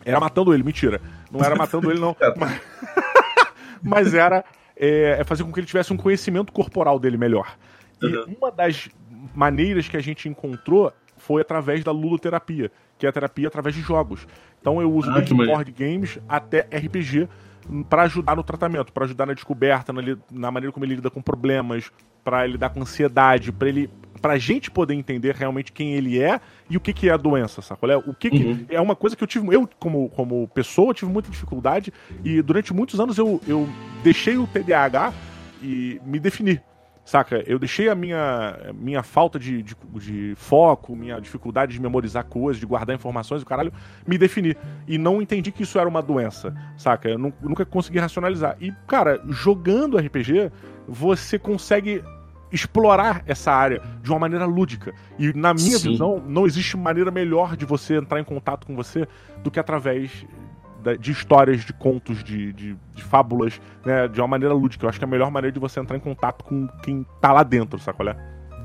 [0.03, 0.63] era matando ele.
[0.63, 0.99] Mentira.
[1.31, 2.15] Não era matando ele, não.
[2.37, 2.61] Mas,
[3.81, 4.43] mas era
[4.75, 7.55] é, é fazer com que ele tivesse um conhecimento corporal dele melhor.
[8.01, 8.35] E Uhum.
[8.39, 8.89] uma das
[9.35, 13.81] maneiras que a gente encontrou foi através da ludoterapia, que é a terapia através de
[13.81, 14.27] jogos.
[14.61, 17.27] Então eu uso Ah, desde board games até RPG
[17.89, 21.19] para ajudar no tratamento, para ajudar na descoberta, na, na maneira como ele lida com
[21.21, 21.91] problemas,
[22.23, 23.89] para lidar com ansiedade, para ele
[24.21, 26.39] pra gente poder entender realmente quem ele é
[26.69, 27.89] e o que, que é a doença, sacou?
[28.05, 28.65] O que, que Uhum.
[28.69, 31.91] é uma coisa que eu tive, eu como, como pessoa, tive muita dificuldade
[32.23, 33.67] e durante muitos anos eu, eu
[34.03, 35.11] deixei o TDAH
[35.63, 36.61] e me defini.
[37.03, 37.43] Saca?
[37.47, 42.59] Eu deixei a minha, minha falta de, de, de foco, minha dificuldade de memorizar coisas,
[42.59, 43.73] de guardar informações, o caralho,
[44.07, 44.55] me definir.
[44.87, 47.09] E não entendi que isso era uma doença, saca?
[47.09, 48.55] Eu nu- nunca consegui racionalizar.
[48.61, 50.51] E, cara, jogando RPG,
[50.87, 52.03] você consegue
[52.51, 54.93] explorar essa área de uma maneira lúdica.
[55.17, 55.91] E na minha Sim.
[55.91, 59.07] visão, não existe maneira melhor de você entrar em contato com você
[59.43, 60.25] do que através
[60.99, 64.85] de histórias, de contos, de, de, de fábulas, né, de uma maneira lúdica.
[64.85, 67.31] Eu acho que é a melhor maneira de você entrar em contato com quem tá
[67.31, 68.15] lá dentro, sacolé?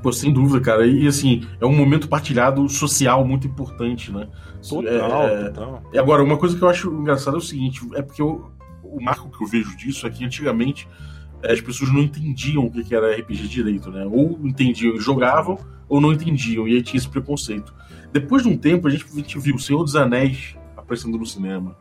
[0.03, 0.85] Pô, sem dúvida, cara.
[0.85, 4.27] E assim, é um momento partilhado social muito importante, né?
[4.67, 5.83] Total, É, total.
[5.91, 8.51] E agora, uma coisa que eu acho engraçada é o seguinte: é porque eu-
[8.83, 10.87] o marco que eu vejo disso é que antigamente
[11.43, 14.05] eh, as pessoas não entendiam o que que era RPG direito, né?
[14.05, 15.57] Ou entendiam e jogavam,
[15.89, 17.73] ou não entendiam, e aí tinha esse preconceito.
[18.13, 21.25] Depois de um tempo, a gente, a gente viu o Senhor dos Anéis aparecendo no
[21.25, 21.75] cinema.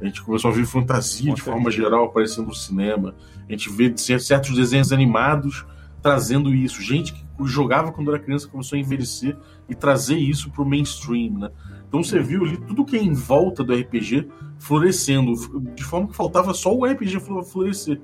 [0.00, 3.14] A gente começou a ver fantasia de forma geral aparecendo no cinema.
[3.48, 5.66] A gente vê cer- certos desenhos animados
[6.02, 6.80] trazendo isso.
[6.82, 9.36] Gente que jogava quando era criança começou a envelhecer
[9.68, 11.50] e trazer isso pro mainstream, né?
[11.88, 14.28] Então você viu ali tudo que é em volta do RPG
[14.58, 15.32] florescendo,
[15.74, 18.00] de forma que faltava só o RPG florescer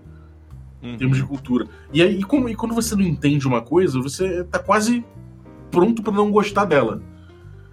[0.82, 0.92] Uhum.
[0.94, 1.66] em termos de cultura.
[1.92, 5.04] E aí, e como- e quando você não entende uma coisa, você tá quase
[5.70, 7.00] pronto pra não gostar dela.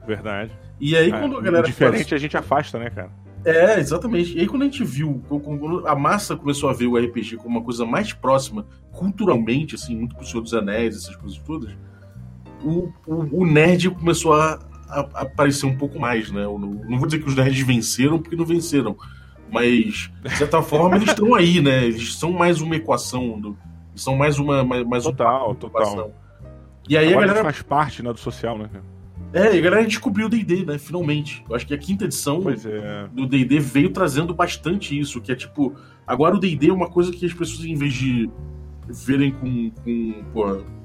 [0.08, 0.52] Verdade.
[0.80, 1.66] E aí, É, quando a galera.
[1.66, 3.10] diferente a gente afasta, né, cara?
[3.46, 4.38] É, exatamente.
[4.38, 7.58] E aí, quando a gente viu, quando a massa começou a ver o RPG como
[7.58, 11.76] uma coisa mais próxima, culturalmente, assim, muito pro Senhor dos Anéis, essas coisas todas,
[12.64, 16.44] o, o, o nerd começou a, a, a aparecer um pouco mais, né?
[16.44, 18.96] Não, não vou dizer que os nerds venceram, porque não venceram.
[19.52, 21.86] Mas, de certa forma, eles estão aí, né?
[21.86, 23.58] Eles são mais uma equação, do,
[23.92, 24.64] eles são mais uma.
[24.64, 26.12] Mais, mais Total, uma total.
[26.88, 27.46] E aí Agora a galera.
[27.46, 28.93] faz parte né, do social, né, cara?
[29.34, 30.78] É, e a galera descobriu o DD, né?
[30.78, 31.44] Finalmente.
[31.50, 33.08] Eu acho que a quinta edição é.
[33.12, 35.76] do D&D veio trazendo bastante isso, que é tipo,
[36.06, 38.30] agora o D&D é uma coisa que as pessoas em vez de
[38.88, 40.24] verem com, com,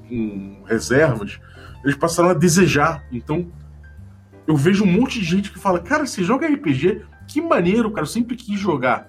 [0.07, 1.39] com reservas,
[1.83, 3.05] eles passaram a desejar.
[3.11, 3.47] Então,
[4.47, 7.03] eu vejo um monte de gente que fala, cara, você joga RPG?
[7.27, 9.07] Que maneiro, cara, eu sempre quis jogar.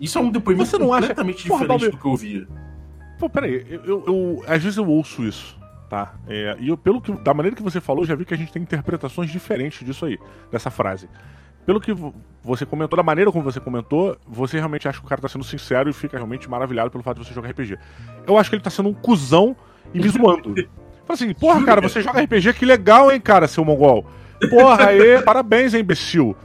[0.00, 2.48] Isso é um depoimento Você não acha- completamente Porra, diferente Balbi- do que eu ouvia.
[3.18, 5.57] Pô, peraí, eu, eu, eu- às vezes eu ouço isso,
[5.88, 6.14] tá?
[6.28, 8.52] É, e eu, pelo que, da maneira que você falou, já vi que a gente
[8.52, 10.18] tem interpretações diferentes disso aí,
[10.50, 11.08] dessa frase.
[11.66, 15.08] Pelo que vo- você comentou, da maneira como você comentou, você realmente acha que o
[15.08, 17.78] cara tá sendo sincero e fica realmente maravilhado pelo fato de você jogar RPG.
[18.26, 19.54] Eu acho que ele tá sendo um cuzão
[19.92, 20.54] e me zoando.
[21.06, 24.06] Fala assim, porra, cara, você joga RPG, que legal, hein, cara, seu mongol.
[24.50, 26.36] Porra, aí, parabéns, hein, imbecil.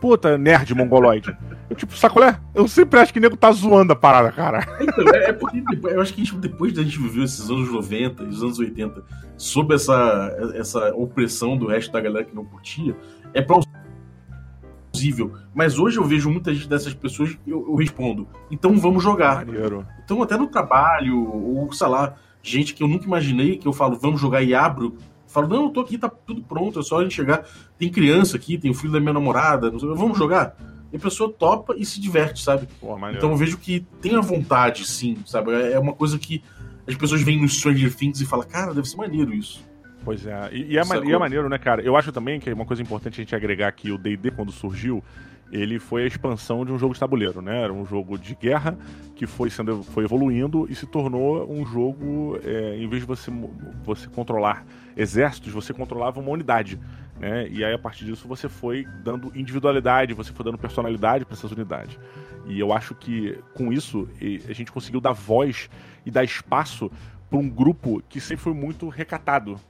[0.00, 1.34] Puta, nerd mongoloide.
[1.70, 2.38] Eu, tipo, sacolé?
[2.52, 4.66] Eu sempre acho que o nego tá zoando a parada, cara.
[4.80, 7.48] Então, é, é porque depois- eu acho que a gente, depois da gente viver esses
[7.48, 9.04] anos 90 e os anos 80
[9.36, 12.96] sob essa, essa opressão do resto da galera que não curtia,
[13.32, 13.40] é
[14.92, 15.32] plausível.
[15.54, 19.46] Mas hoje eu vejo muita gente dessas pessoas e eu, eu respondo, então vamos jogar.
[19.46, 19.86] Maneiro.
[20.04, 23.96] Então até no trabalho, ou sei lá, gente que eu nunca imaginei, que eu falo,
[23.96, 24.96] vamos jogar e abro,
[25.28, 27.44] falo, não, eu tô aqui, tá tudo pronto, é só a gente chegar.
[27.78, 30.56] Tem criança aqui, tem o filho da minha namorada, não sei, vamos jogar.
[30.92, 32.68] E a pessoa topa e se diverte, sabe?
[32.80, 32.96] Pô.
[33.10, 35.52] Então eu vejo que tem a vontade, sim, sabe?
[35.52, 36.42] É uma coisa que
[36.86, 39.64] as pessoas veem no Stranger Things e falam, cara, deve ser maneiro isso.
[40.04, 41.82] Pois é, e, e é, e é maneiro, né, cara?
[41.82, 44.50] Eu acho também que é uma coisa importante a gente agregar aqui, o D&D, quando
[44.50, 45.04] surgiu,
[45.52, 47.62] ele foi a expansão de um jogo de tabuleiro, né?
[47.62, 48.78] Era um jogo de guerra
[49.14, 53.30] que foi sendo foi evoluindo e se tornou um jogo, é, em vez de você,
[53.84, 54.64] você controlar
[54.96, 56.78] exércitos, você controlava uma unidade,
[57.20, 57.46] né?
[57.48, 61.52] E aí, a partir disso, você foi dando individualidade, você foi dando personalidade para essas
[61.52, 61.96] unidades.
[62.46, 64.08] E eu acho que, com isso,
[64.48, 65.70] a gente conseguiu dar voz
[66.04, 66.90] e dar espaço
[67.28, 69.60] para um grupo que sempre foi muito recatado,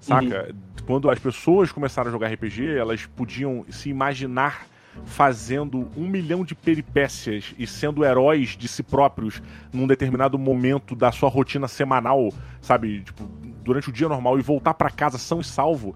[0.00, 0.54] Saca?
[0.86, 4.66] Quando as pessoas começaram a jogar RPG, elas podiam se imaginar
[5.04, 9.40] fazendo um milhão de peripécias e sendo heróis de si próprios
[9.72, 13.02] num determinado momento da sua rotina semanal, sabe?
[13.02, 13.24] Tipo,
[13.62, 15.94] durante o dia normal e voltar pra casa são e salvo.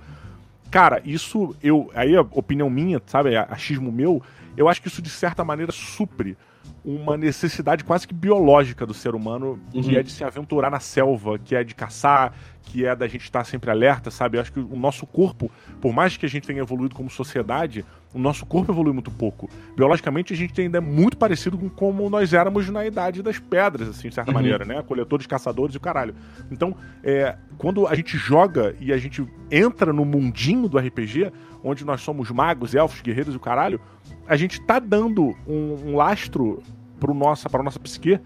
[0.74, 1.88] Cara, isso eu.
[1.94, 3.36] Aí a opinião minha, sabe?
[3.36, 4.20] a- Achismo meu,
[4.56, 6.36] eu acho que isso de certa maneira supre
[6.84, 9.96] uma necessidade quase que biológica do ser humano, que Uhum.
[9.96, 13.44] é de se aventurar na selva, que é de caçar, que é da gente estar
[13.44, 14.36] sempre alerta, sabe?
[14.36, 15.48] Eu acho que o nosso corpo,
[15.80, 17.84] por mais que a gente tenha evoluído como sociedade,
[18.14, 19.50] o nosso corpo evolui muito pouco.
[19.76, 23.88] Biologicamente, a gente ainda é muito parecido com como nós éramos na idade das pedras,
[23.88, 24.34] assim, de certa Uhum.
[24.36, 24.80] maneira, né?
[24.82, 26.14] Coletores, caçadores e o caralho.
[26.50, 31.84] Então, é, quando a gente joga e a gente entra no mundinho do RPG, onde
[31.84, 33.80] nós somos magos, elfos, guerreiros e o caralho,
[34.26, 36.62] a gente tá dando um, um lastro
[37.00, 38.20] pro nossa, pra nossa psique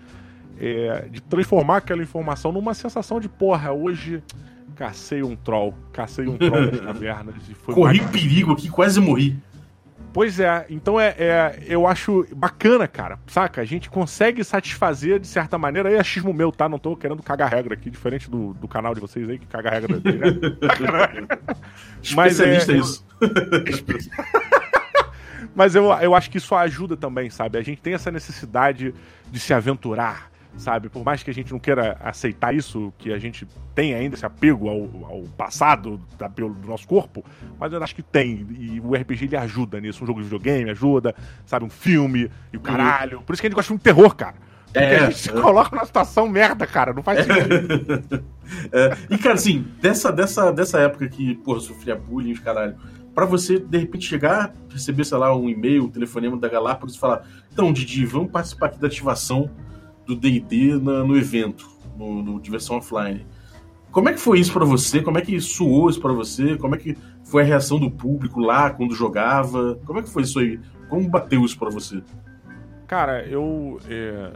[0.60, 4.22] é, de transformar aquela informação numa sensação de, porra, hoje
[4.76, 9.36] cacei um troll, cacei um troll nas cavernas e foi Corri perigo aqui, quase morri.
[10.18, 13.60] Pois é, então é, é- eu acho bacana, cara, saca?
[13.60, 16.68] A gente consegue satisfazer de certa maneira, aí é achismo meu, tá?
[16.68, 19.70] Não tô querendo cagar regra aqui, diferente do, do canal de vocês aí, que caga
[19.70, 19.94] regra.
[19.94, 20.02] Né?
[22.16, 23.06] Mas é- Especialista isso.
[25.54, 27.56] Mas eu, eu acho que isso ajuda também, sabe?
[27.56, 28.92] A gente tem essa necessidade
[29.30, 30.88] de se aventurar, sabe?
[30.90, 34.26] Por mais que a gente não queira aceitar isso, que a gente tem ainda esse
[34.26, 37.24] apego ao, ao passado da- do nosso corpo,
[37.58, 38.46] mas eu acho que tem.
[38.58, 40.04] E o RPG ele ajuda nisso.
[40.04, 41.14] Um jogo de videogame ajuda,
[41.46, 41.64] sabe?
[41.64, 43.22] Um filme e o caralho.
[43.22, 44.34] Por isso que a gente gosta de de terror, cara.
[44.66, 45.32] Porque É, a gente se é.
[45.32, 46.92] coloca numa situação merda, cara.
[46.92, 48.24] Não faz sentido.
[48.72, 52.76] É, e, cara, assim, dessa, dessa, dessa época que, porra, sofria bullying, caralho,
[53.14, 56.98] pra você, de repente, chegar, receber, sei lá, um e-mail, um telefonema da Galápagos e
[56.98, 59.50] falar, então, Didi, vamos participar aqui da ativação
[60.08, 63.26] do D&D no evento, no, no Diversão Offline.
[63.90, 65.02] Como é que foi isso pra você?
[65.02, 66.56] Como é que soou isso pra você?
[66.56, 69.78] Como é que foi a reação do público lá quando jogava?
[69.84, 70.58] Como é que foi isso aí?
[70.88, 72.02] Como bateu isso pra você?
[72.86, 73.78] Cara, eu.
[73.88, 74.32] É,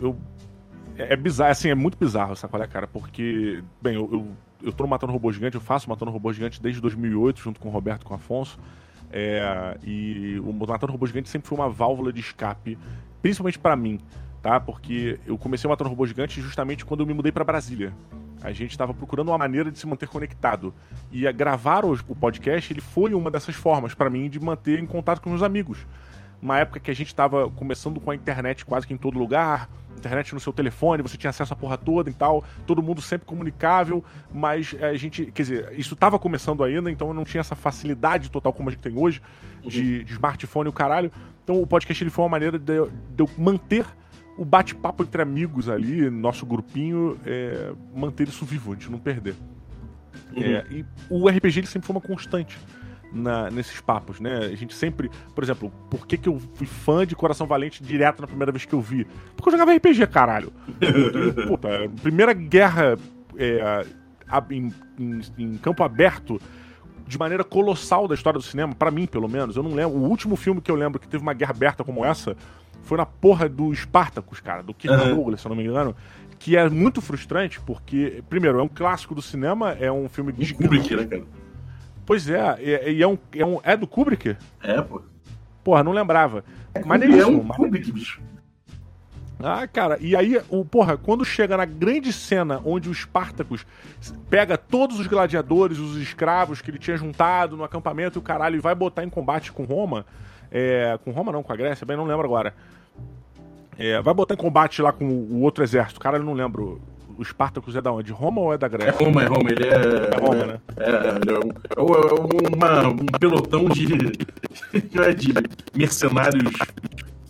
[0.00, 0.16] eu.
[0.96, 2.86] É, é bizarro, assim, é muito bizarro, sacolé, cara?
[2.86, 4.26] Porque, bem, eu, eu,
[4.62, 7.72] eu tô Matando Robô Gigante, eu faço Matando Robô Gigante desde 2008, junto com o
[7.72, 8.58] Roberto com o Afonso.
[9.10, 12.78] É, e o Matando Robô Gigante sempre foi uma válvula de escape,
[13.20, 14.00] principalmente para mim,
[14.46, 14.60] tá?
[14.60, 17.92] Porque eu comecei o Matando Robô Gigante justamente quando eu me mudei para Brasília.
[18.40, 20.72] A gente estava procurando uma maneira de se manter conectado.
[21.10, 24.78] E a gravar o, o podcast, ele foi uma dessas formas para mim de manter
[24.78, 25.84] em contato com meus amigos.
[26.40, 29.68] Uma época que a gente estava começando com a internet quase que em todo lugar,
[29.96, 33.26] internet no seu telefone, você tinha acesso à porra toda e tal, todo mundo sempre
[33.26, 37.56] comunicável, mas a gente, quer dizer, isso estava começando ainda, então eu não tinha essa
[37.56, 39.20] facilidade total como a gente tem hoje,
[39.64, 41.10] de, de smartphone e o caralho.
[41.42, 43.84] Então o podcast ele foi uma maneira de, de eu manter
[44.36, 49.34] o bate-papo entre amigos ali, nosso grupinho, é, manter isso vivo, a gente não perder.
[50.34, 50.42] Uhum.
[50.42, 52.58] É, e o RPG ele sempre foi uma constante
[53.12, 54.38] na, nesses papos, né?
[54.38, 58.20] A gente sempre, por exemplo, por que, que eu fui fã de Coração Valente direto
[58.20, 59.06] na primeira vez que eu vi?
[59.34, 60.52] Porque eu jogava RPG, caralho.
[61.48, 61.68] Puta,
[62.02, 62.98] primeira guerra
[63.36, 63.86] é,
[64.50, 66.40] em, em, em campo aberto
[67.06, 69.56] de maneira colossal da história do cinema, para mim, pelo menos.
[69.56, 69.96] Eu não lembro.
[69.96, 72.36] O último filme que eu lembro que teve uma guerra aberta como essa
[72.86, 75.14] foi na porra do Spartacus, cara, do Kirk uhum.
[75.14, 75.94] Douglas, se eu não me engano.
[76.38, 80.54] Que é muito frustrante, porque, primeiro, é um clássico do cinema, é um filme de.
[80.54, 81.24] Kubrick, né, cara?
[82.04, 83.58] Pois é, e, e é, um, é um.
[83.62, 84.36] É do Kubrick?
[84.62, 85.02] É, pô.
[85.64, 86.44] Porra, não lembrava.
[86.72, 88.20] É, mas é um Kubrick, bicho.
[89.38, 93.66] Ah, cara, e aí, o, porra, quando chega na grande cena onde o Spartacus
[94.30, 98.56] pega todos os gladiadores, os escravos que ele tinha juntado no acampamento e o caralho
[98.56, 100.06] e vai botar em combate com Roma,
[100.58, 102.54] é, com Roma não, com a Grécia, bem, não lembro agora.
[103.78, 106.80] É, vai botar em combate lá com o outro exército, cara, eu não lembro
[107.18, 108.10] o Spartacus é da onde?
[108.10, 109.02] Roma ou é da Grécia?
[109.02, 109.50] É Roma, é Roma.
[109.50, 110.14] Ele é.
[110.14, 110.60] É Roma, né?
[110.76, 113.86] É, é, um, é, é uma, um pelotão de,
[115.16, 115.34] de
[115.74, 116.52] mercenários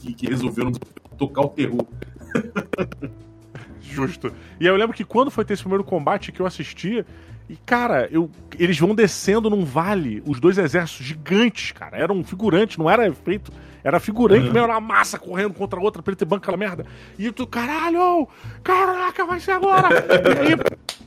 [0.01, 0.71] que, que resolveram
[1.19, 1.87] tocar o terror.
[3.81, 4.33] Justo.
[4.61, 7.05] E aí eu lembro que quando foi ter esse primeiro combate que eu assisti,
[7.49, 8.29] e, cara, eu,
[8.59, 11.97] eles vão descendo num vale, os dois exércitos gigantes, cara.
[11.97, 13.53] Era um figurante, não era feito.
[13.85, 14.53] Era figurante, uhum.
[14.53, 16.85] mesmo, era uma massa correndo contra a outra, preto e branco, aquela merda.
[17.17, 18.27] E tu, caralho!
[18.65, 19.89] Caraca, vai ser agora!
[20.45, 20.57] e aí,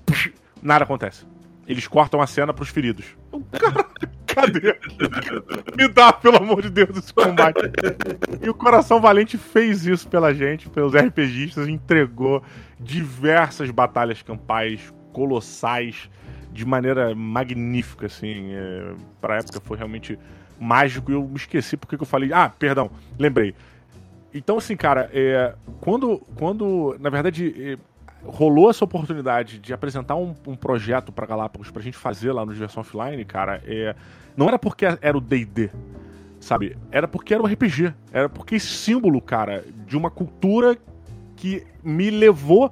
[0.05, 0.29] pux,
[0.63, 1.25] nada acontece.
[1.67, 3.05] Eles cortam a cena pros feridos.
[3.51, 3.85] Cara,
[4.25, 4.79] cadê?
[5.77, 7.59] Me dá, pelo amor de Deus, esse combate.
[8.41, 12.41] E o Coração Valente fez isso pela gente, pelos RPGistas, entregou
[12.79, 16.09] diversas batalhas campais colossais
[16.51, 18.53] de maneira magnífica, assim.
[18.53, 20.17] É, pra época foi realmente
[20.59, 22.33] mágico e eu me esqueci porque que eu falei.
[22.33, 23.55] Ah, perdão, lembrei.
[24.33, 27.77] Então, assim, cara, é, quando, quando, na verdade, é,
[28.23, 32.53] rolou essa oportunidade de apresentar um, um projeto para Galápagos pra gente fazer lá no
[32.53, 33.95] Diversão Offline, cara, é,
[34.37, 35.71] não era porque era o D&D,
[36.39, 36.77] sabe?
[36.91, 37.93] Era porque era um RPG.
[38.11, 40.77] Era porque esse símbolo, cara, de uma cultura
[41.35, 42.71] que me levou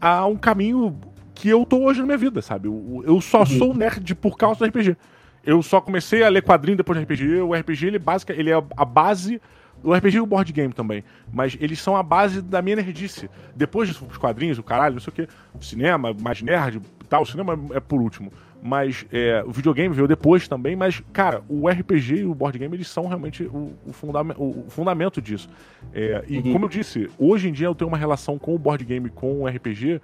[0.00, 0.98] a um caminho
[1.36, 2.66] que eu tô hoje na minha vida, sabe?
[2.66, 3.46] Eu, eu só uhum.
[3.46, 4.96] sou nerd por causa do RPG.
[5.44, 7.42] Eu só comecei a ler quadrinho depois do RPG.
[7.42, 9.40] O RPG, ele, básica, ele é a base.
[9.84, 11.04] O RPG e o board game também.
[11.30, 13.28] Mas eles são a base da minha nerdice.
[13.54, 15.28] Depois dos quadrinhos, o caralho, não sei o quê.
[15.54, 17.22] O cinema, mais nerd e tal.
[17.22, 18.32] O cinema é por último.
[18.62, 20.74] Mas é, o videogame veio depois também.
[20.74, 24.64] Mas, cara, o RPG e o board game, eles são realmente o, o, fundam o
[24.70, 25.50] fundamento disso.
[25.92, 26.52] É, e uhum.
[26.54, 29.42] como eu disse, hoje em dia eu tenho uma relação com o board game com
[29.42, 30.00] o RPG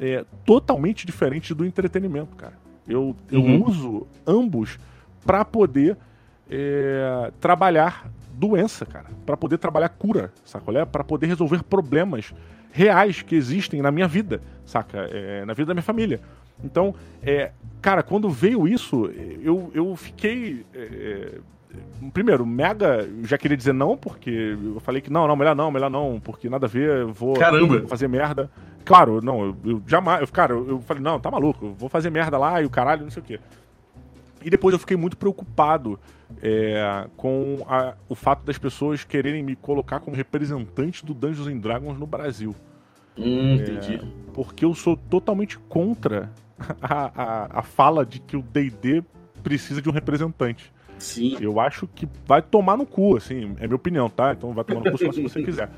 [0.00, 2.54] é, totalmente diferente do entretenimento, cara.
[2.88, 3.68] Eu, eu uhum.
[3.68, 4.78] uso ambos
[5.24, 5.96] para poder
[6.50, 9.06] é, trabalhar doença, cara.
[9.26, 10.72] Para poder trabalhar cura, saca?
[10.78, 10.84] É?
[10.86, 12.34] Para poder resolver problemas
[12.72, 15.06] reais que existem na minha vida, saca?
[15.10, 16.20] É, na vida da minha família.
[16.64, 19.10] Então, é, cara, quando veio isso,
[19.42, 20.64] eu, eu fiquei.
[20.74, 21.38] É,
[22.12, 23.08] primeiro, mega.
[23.22, 26.48] Já queria dizer não, porque eu falei que não, não, melhor não, melhor não, porque
[26.48, 27.86] nada a ver, vou Caramba.
[27.86, 28.50] fazer merda.
[28.84, 30.20] Claro, não, eu, eu jamais.
[30.20, 32.70] Eu, cara, eu, eu, falei, não, tá maluco, eu vou fazer merda lá e o
[32.70, 33.40] caralho, não sei o quê.
[34.42, 35.98] E depois eu fiquei muito preocupado
[36.42, 41.58] é, com a, o fato das pessoas quererem me colocar como representante do Dungeons and
[41.58, 42.54] Dragons no Brasil.
[43.18, 43.96] Hum, entendi.
[43.96, 44.02] É,
[44.32, 46.30] porque eu sou totalmente contra
[46.80, 49.02] a, a, a fala de que o DD
[49.42, 50.72] precisa de um representante.
[50.98, 51.36] Sim.
[51.40, 54.32] Eu acho que vai tomar no cu, assim, é minha opinião, tá?
[54.32, 55.70] Então vai tomar no cu se você quiser.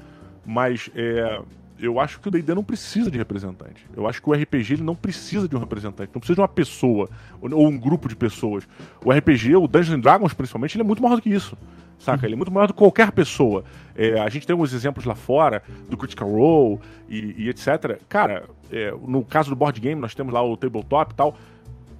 [0.44, 1.40] Mas é,
[1.82, 3.84] eu acho que o D&D não precisa de representante.
[3.94, 6.48] Eu acho que o RPG ele não precisa de um representante, não precisa de uma
[6.48, 7.10] pessoa
[7.40, 8.68] ou um grupo de pessoas.
[9.04, 11.58] O RPG, o Dungeons Dragons principalmente, ele é muito maior do que isso.
[11.98, 12.24] Saca?
[12.24, 13.64] Ele é muito maior do que qualquer pessoa.
[13.96, 16.78] É, a gente tem alguns exemplos lá fora, do Critical Role
[17.08, 18.00] e, e etc.
[18.08, 21.36] Cara, é, no caso do board game, nós temos lá o tabletop e tal.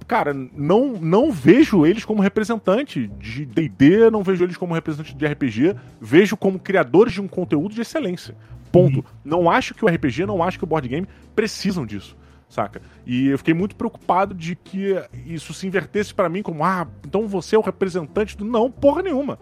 [0.07, 5.25] Cara, não, não vejo eles como representante de DD, não vejo eles como representante de
[5.25, 8.35] RPG, vejo como criadores de um conteúdo de excelência.
[8.71, 8.97] Ponto.
[8.97, 9.03] Uhum.
[9.23, 12.17] Não acho que o RPG, não acho que o board game precisam disso.
[12.49, 12.81] saca?
[13.05, 14.95] E eu fiquei muito preocupado de que
[15.25, 18.43] isso se invertesse para mim como, ah, então você é o representante do.
[18.43, 19.37] Não, porra nenhuma.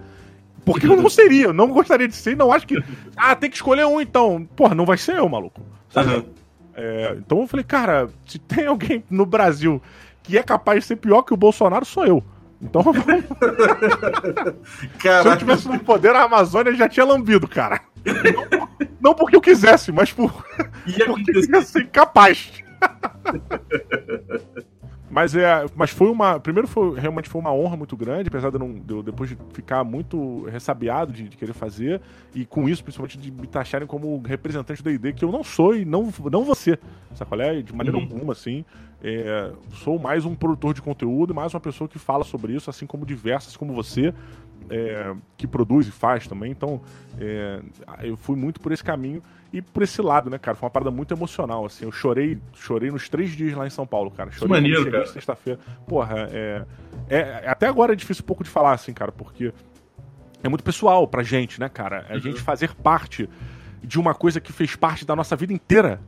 [0.66, 2.76] Porque eu não seria, eu não gostaria de ser, não acho que.
[3.16, 4.48] Ah, tem que escolher um então.
[4.56, 5.62] Porra, não vai ser eu, maluco.
[5.96, 6.26] Uhum.
[6.74, 9.82] É, então eu falei, cara, se tem alguém no Brasil
[10.32, 12.24] que é capaz de ser pior que o Bolsonaro, sou eu.
[12.62, 12.82] Então.
[14.98, 17.82] se eu tivesse no poder, a Amazônia já tinha lambido, cara.
[18.06, 18.70] Não,
[19.02, 20.32] não porque eu quisesse, mas por.
[20.86, 22.64] Ia porque eu ia ser incapaz.
[25.12, 26.40] Mas, é, mas foi uma.
[26.40, 29.38] Primeiro, foi, realmente foi uma honra muito grande, apesar de, não, de eu depois de
[29.54, 32.02] ficar muito ressabiado de, de, querer fazer,
[32.34, 35.76] e com isso, principalmente, de me taxarem como representante da ID, que eu não sou
[35.76, 36.80] e não, não você.
[37.14, 37.62] Sacolé?
[37.62, 38.06] De maneira uhum.
[38.06, 38.64] alguma, assim.
[39.04, 39.52] É,
[39.84, 43.06] sou mais um produtor de conteúdo, mais uma pessoa que fala sobre isso, assim como
[43.06, 44.14] diversas, como você,
[44.72, 46.52] é, que produz e faz também.
[46.52, 46.82] Então,
[47.20, 47.60] é,
[48.02, 50.56] eu fui muito por esse caminho e por esse lado, né, cara?
[50.56, 51.84] Foi uma parada muito emocional, assim.
[51.84, 54.32] Eu chorei, chorei nos três dias lá em São Paulo, cara.
[54.32, 55.06] Chorei que maneiro, cara.
[55.08, 55.60] sexta-feira.
[55.86, 56.66] Porra, é,
[57.10, 59.54] é, Até agora é difícil um pouco de falar, assim, cara, porque
[60.42, 62.06] é muito pessoal pra gente, né, cara?
[62.10, 62.20] A uhum.
[62.20, 63.30] gente fazer parte
[63.84, 66.00] de uma coisa que fez parte da nossa vida inteira.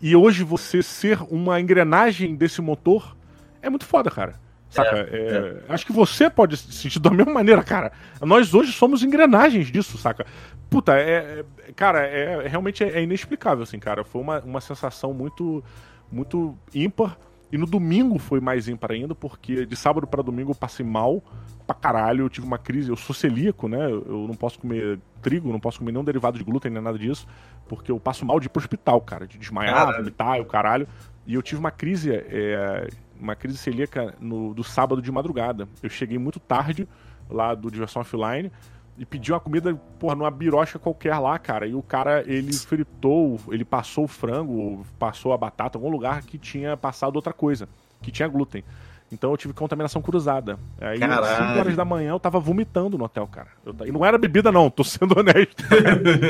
[0.00, 3.16] E hoje você ser uma engrenagem desse motor
[3.62, 4.45] é muito foda, cara.
[4.68, 4.96] Saca?
[4.96, 5.72] É, é, é.
[5.72, 7.92] Acho que você pode se sentir da mesma maneira, cara.
[8.20, 10.26] Nós hoje somos engrenagens disso, saca?
[10.68, 11.44] Puta, é.
[11.66, 14.04] é cara, é, realmente é, inexplicável, assim, cara.
[14.04, 15.62] Foi uma, uma sensação muito,
[16.10, 17.16] muito ímpar.
[17.50, 21.22] E no domingo foi mais ímpar ainda, porque de sábado para domingo eu passei mal
[21.64, 22.24] pra caralho.
[22.24, 22.90] Eu tive uma crise.
[22.90, 23.88] Eu sou celíaco, né?
[23.88, 27.26] Eu não posso comer trigo, não posso comer nenhum derivado de glúten, nem nada disso,
[27.68, 30.86] porque eu passo mal de ir pro hospital, cara, de desmaiar, vomitar, o caralho.
[31.26, 32.88] E eu tive uma crise é,
[33.20, 35.68] uma crise celíaca no, do sábado de madrugada.
[35.82, 36.88] Eu cheguei muito tarde
[37.28, 38.50] lá do Diversão Offline
[38.98, 41.66] e pedi uma comida, porra, numa birocha qualquer lá, cara.
[41.66, 46.38] E o cara, ele fritou, ele passou o frango, passou a batata, algum lugar que
[46.38, 47.68] tinha passado outra coisa,
[48.00, 48.64] que tinha glúten.
[49.10, 50.58] Então eu tive contaminação cruzada.
[50.80, 53.48] Aí, às 5 horas da manhã, eu tava vomitando no hotel, cara.
[53.64, 55.62] Eu, e não era bebida, não, tô sendo honesto.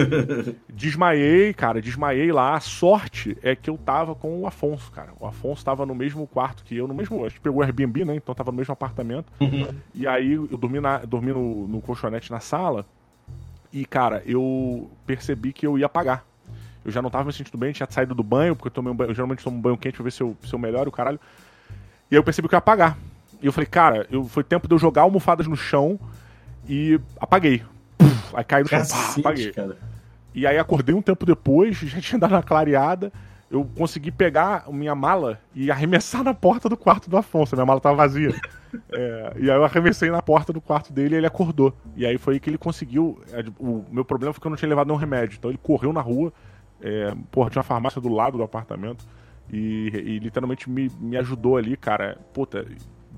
[0.68, 2.54] desmaiei, cara, desmaiei lá.
[2.54, 5.08] A sorte é que eu tava com o Afonso, cara.
[5.18, 7.24] O Afonso tava no mesmo quarto que eu, no mesmo.
[7.24, 8.14] Acho que pegou o Airbnb, né?
[8.16, 9.32] Então tava no mesmo apartamento.
[9.40, 9.68] Uhum.
[9.94, 12.84] E aí eu dormi, na, dormi no, no colchonete na sala.
[13.72, 16.24] E, cara, eu percebi que eu ia apagar.
[16.84, 18.96] Eu já não tava me sentindo bem, tinha saído do banho, porque eu tomei um
[18.96, 19.10] banho.
[19.10, 21.18] Eu geralmente tomo um banho quente pra ver se eu, se eu melhoro, o caralho.
[22.10, 22.96] E aí eu percebi que eu ia apagar.
[23.42, 25.98] E eu falei, cara, eu, foi tempo de eu jogar almofadas no chão
[26.68, 27.62] e apaguei.
[27.98, 29.52] Puf, aí caiu no chão, pá, apaguei.
[29.52, 29.76] Cara.
[30.34, 33.12] E aí acordei um tempo depois, já tinha dado uma clareada.
[33.48, 37.54] Eu consegui pegar minha mala e arremessar na porta do quarto do Afonso.
[37.54, 38.34] Minha mala tava vazia.
[38.92, 41.72] é, e aí eu arremessei na porta do quarto dele e ele acordou.
[41.96, 43.20] E aí foi que ele conseguiu.
[43.32, 45.36] É, o meu problema foi que eu não tinha levado nenhum remédio.
[45.38, 46.32] Então ele correu na rua.
[46.80, 49.06] É, porra, tinha uma farmácia do lado do apartamento.
[49.52, 52.18] E, e literalmente me, me ajudou ali, cara.
[52.32, 52.66] Puta,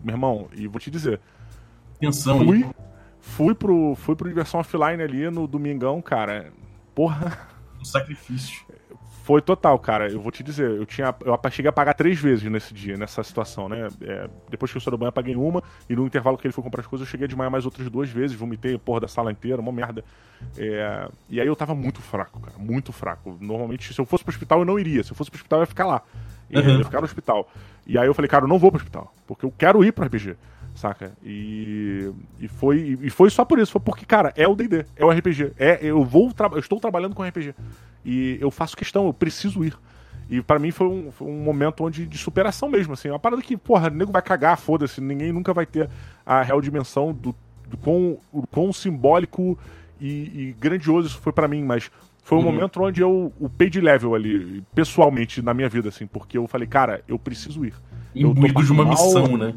[0.02, 1.20] meu irmão, e vou te dizer.
[1.96, 2.66] Atenção, fui,
[3.20, 6.52] fui pro, fui pro Diversão Offline ali no domingão, cara.
[6.94, 7.48] Porra.
[7.80, 8.66] Um sacrifício.
[9.28, 10.10] Foi total, cara.
[10.10, 11.14] Eu vou te dizer, eu tinha.
[11.22, 13.86] Eu cheguei a pagar três vezes nesse dia, nessa situação, né?
[14.00, 16.54] É, depois que eu saí do banho, eu paguei uma, e no intervalo que ele
[16.54, 19.00] foi comprar as coisas, eu cheguei a desmaiar mais outras duas vezes, vomitei a porra
[19.00, 20.02] da sala inteira, uma merda.
[20.56, 22.56] É, e aí eu tava muito fraco, cara.
[22.56, 23.36] Muito fraco.
[23.38, 25.04] Normalmente, se eu fosse pro hospital, eu não iria.
[25.04, 26.00] Se eu fosse pro hospital, eu ia ficar lá.
[26.48, 27.52] Eu ia ficar no hospital.
[27.86, 30.06] E aí eu falei, cara, eu não vou pro hospital, porque eu quero ir pro
[30.06, 30.38] RPG
[30.78, 31.12] saca?
[31.24, 35.04] E, e, foi, e foi só por isso, foi porque, cara, é o D&D, é
[35.04, 37.54] o RPG, é, eu vou, eu estou trabalhando com RPG.
[38.08, 39.76] E eu faço questão, eu preciso ir.
[40.30, 43.10] E para mim foi um, foi um, momento onde, de superação mesmo, assim.
[43.10, 44.98] Uma parada que, porra, o nego vai cagar, foda-se.
[44.98, 45.90] Ninguém nunca vai ter
[46.24, 47.34] a real dimensão do,
[47.68, 49.58] do quão, do quão simbólico
[50.00, 51.90] e, e, grandioso isso foi para mim, mas
[52.22, 52.52] foi um uhum.
[52.52, 56.66] momento onde eu upei de level ali, pessoalmente, na minha vida, assim, porque eu falei,
[56.66, 57.74] cara, eu preciso ir.
[58.14, 58.94] Imbuído de uma mal...
[58.94, 59.54] missão, né?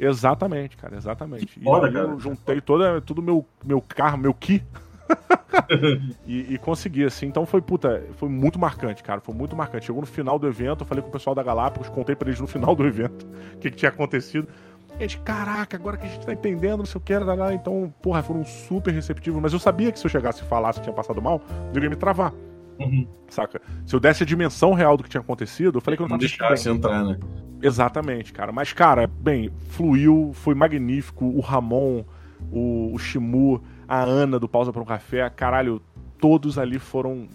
[0.00, 1.60] Exatamente, cara, exatamente.
[1.60, 2.08] Foda, e cara.
[2.08, 4.60] eu juntei toda, todo meu, meu carro, meu ki
[6.26, 7.26] e, e, consegui, assim.
[7.26, 9.20] Então foi, puta, foi muito marcante, cara.
[9.20, 9.86] Foi muito marcante.
[9.86, 12.40] Chegou no final do evento, eu falei com o pessoal da Galápagos, contei pra eles
[12.40, 14.48] no final do evento o que, que, tinha acontecido.
[14.96, 17.52] E gente, caraca, agora que a gente tá entendendo, não sei o que, lá.
[17.52, 19.40] Então, porra, foram super receptivos.
[19.40, 21.42] Mas eu sabia que se eu chegasse e falasse que tinha passado mal,
[21.74, 22.32] eu ia me travar.
[22.78, 23.06] Uhum.
[23.28, 23.60] Saca?
[23.86, 26.16] Se eu desse a dimensão real do que tinha acontecido, eu falei que eu não
[26.16, 27.18] tava deixasse entrar, né?
[27.62, 28.52] Exatamente, cara.
[28.52, 31.24] Mas, cara, bem, fluiu, foi magnífico.
[31.24, 32.04] O Ramon,
[32.52, 33.62] o, o Shimu,
[33.94, 35.80] a Ana do Pausa para um Café, caralho,
[36.18, 37.28] todos ali foram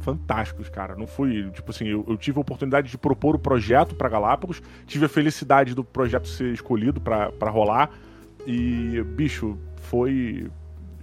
[0.00, 0.96] fantásticos, cara.
[0.96, 4.62] Não fui, tipo assim, eu, eu tive a oportunidade de propor o projeto para Galápagos,
[4.86, 7.90] tive a felicidade do projeto ser escolhido para rolar
[8.46, 10.50] e, bicho, foi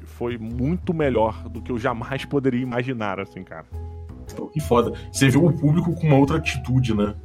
[0.03, 3.66] foi muito melhor do que eu jamais poderia imaginar, assim, cara.
[4.51, 4.91] Que foda.
[5.12, 7.16] Você viu o público com uma outra atitude, né?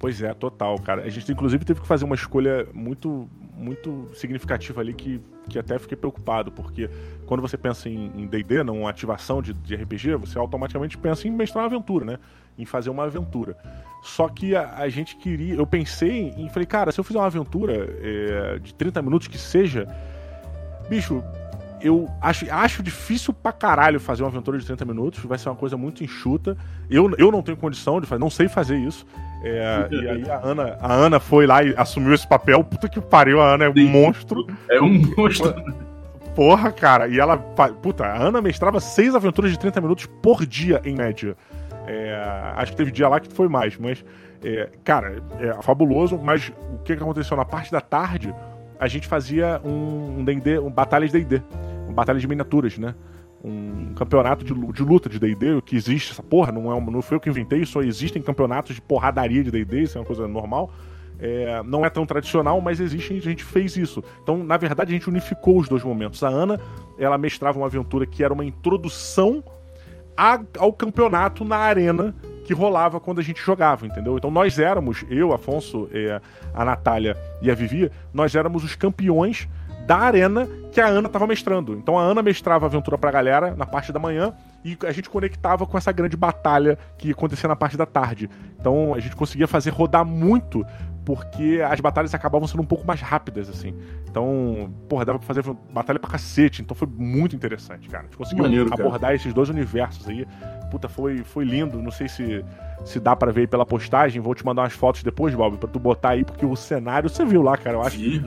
[0.00, 1.02] Pois é, total, cara.
[1.02, 5.78] A gente inclusive teve que fazer uma escolha muito muito significativa ali que, que até
[5.78, 6.88] fiquei preocupado, porque
[7.26, 11.64] quando você pensa em D&D, não ativação de, de, RPG, você automaticamente pensa em mestrar
[11.64, 12.18] uma aventura, né?
[12.56, 13.54] Em fazer uma aventura.
[14.02, 17.26] Só que a, a gente queria, eu pensei em, falei, cara, se eu fizer uma
[17.26, 19.86] aventura é, de 30 minutos que seja,
[20.88, 21.22] bicho,
[21.82, 25.56] eu acho, acho difícil pra caralho fazer uma aventura de 30 minutos, vai ser uma
[25.56, 26.56] coisa muito enxuta.
[26.88, 29.06] Eu, eu não tenho condição de fazer, não sei fazer isso.
[29.42, 32.62] É, e aí a Ana, a Ana foi lá e assumiu esse papel.
[32.62, 34.46] Puta que pariu, a Ana é um monstro.
[34.68, 35.54] É um monstro.
[36.34, 37.08] Porra, cara.
[37.08, 37.36] E ela.
[37.36, 41.36] Puta, a Ana mestrava seis aventuras de 30 minutos por dia, em média.
[41.86, 44.04] É, acho que teve dia lá que foi mais, mas.
[44.42, 46.18] É, cara, é fabuloso.
[46.18, 47.36] Mas o que aconteceu?
[47.36, 48.34] Na parte da tarde,
[48.80, 51.42] a gente fazia um D&D, um, um batalha de D&D
[52.00, 52.94] batalha de miniaturas, né?
[53.42, 57.16] Um campeonato de, de luta de D&D, que existe essa porra, não, é, não foi
[57.16, 60.70] eu que inventei, só existem campeonatos de porradaria de D&D, isso é uma coisa normal.
[61.18, 64.02] É, não é tão tradicional, mas existe a gente fez isso.
[64.22, 66.22] Então, na verdade, a gente unificou os dois momentos.
[66.22, 66.58] A Ana,
[66.98, 69.44] ela mestrava uma aventura que era uma introdução
[70.16, 72.14] a, ao campeonato na arena
[72.50, 74.18] que rolava quando a gente jogava, entendeu?
[74.18, 76.20] Então nós éramos, eu, Afonso, é,
[76.52, 79.48] a Natália e a Vivi, nós éramos os campeões
[79.86, 81.74] da arena que a Ana estava mestrando.
[81.74, 84.34] Então a Ana mestrava a aventura pra galera na parte da manhã
[84.64, 88.28] e a gente conectava com essa grande batalha que acontecia na parte da tarde.
[88.58, 90.64] Então a gente conseguia fazer rodar muito
[91.04, 93.74] porque as batalhas acabavam sendo um pouco mais rápidas, assim.
[94.08, 95.42] Então, porra, dava pra fazer
[95.72, 96.62] batalha pra cacete.
[96.62, 98.04] Então foi muito interessante, cara.
[98.04, 99.14] A gente conseguiu Maneiro, abordar cara.
[99.14, 100.26] esses dois universos aí.
[100.70, 101.80] Puta, foi, foi lindo.
[101.80, 102.44] Não sei se,
[102.84, 104.20] se dá para ver aí pela postagem.
[104.20, 107.24] Vou te mandar umas fotos depois, Bob, pra tu botar aí, porque o cenário, você
[107.24, 107.76] viu lá, cara.
[107.78, 108.22] Eu acho que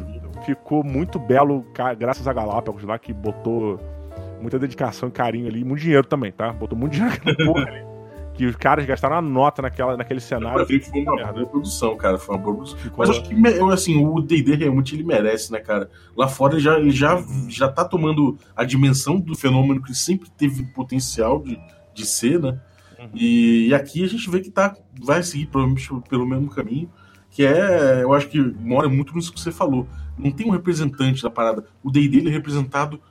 [0.46, 1.66] ficou muito belo,
[1.98, 3.80] graças a Galápagos lá, que botou
[4.44, 6.52] muita dedicação e carinho ali, muito dinheiro também, tá?
[6.52, 7.94] Botou muito dinheiro porra ali.
[8.34, 10.66] Que os caras gastaram uma nota naquela, naquele cenário.
[10.66, 11.34] Foi uma merda.
[11.34, 12.18] boa produção, cara.
[12.18, 12.80] Foi uma boa produção.
[12.80, 12.98] Ficou...
[12.98, 13.36] Mas acho que
[13.72, 15.88] assim, o DD realmente ele merece, né, cara?
[16.18, 20.32] Lá fora ele já, ele já, já tá tomando a dimensão do fenômeno que sempre
[20.32, 21.60] teve potencial de,
[21.94, 22.60] de ser, né?
[22.98, 23.10] Uhum.
[23.14, 26.90] E, e, aqui a gente vê que tá, vai seguir provavelmente pelo mesmo caminho
[27.34, 29.88] que é, eu acho que mora muito nisso que você falou.
[30.18, 31.66] Não tem um representante da parada.
[31.84, 33.02] O D&D ele é representado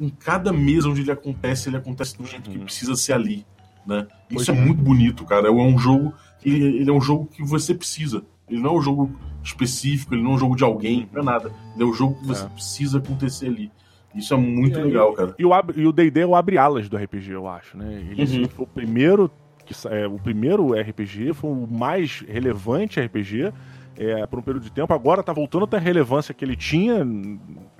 [0.00, 2.58] em cada mesa onde ele acontece, ele acontece do jeito uhum.
[2.58, 3.44] que precisa ser ali,
[3.86, 4.06] né?
[4.30, 5.48] Isso é, é, muito bonito, cara.
[5.48, 8.22] É um jogo, ele, ele, é um jogo que você precisa.
[8.48, 11.24] Ele não é um jogo específico, ele não é um jogo de alguém, não é
[11.24, 11.52] nada.
[11.74, 12.48] Ele é um jogo que você é.
[12.48, 13.70] precisa acontecer ali.
[14.14, 15.34] Isso é muito é, legal, cara.
[15.38, 18.06] E o D&D é o abre-alas do RPG, eu acho, né?
[18.10, 18.48] Ele uhum.
[18.48, 19.30] foi o primeiro
[19.64, 23.52] que é, o primeiro RPG, foi o mais relevante RPG
[24.00, 24.94] é, por um período de tempo.
[24.94, 27.06] Agora está voltando a ter a relevância que ele tinha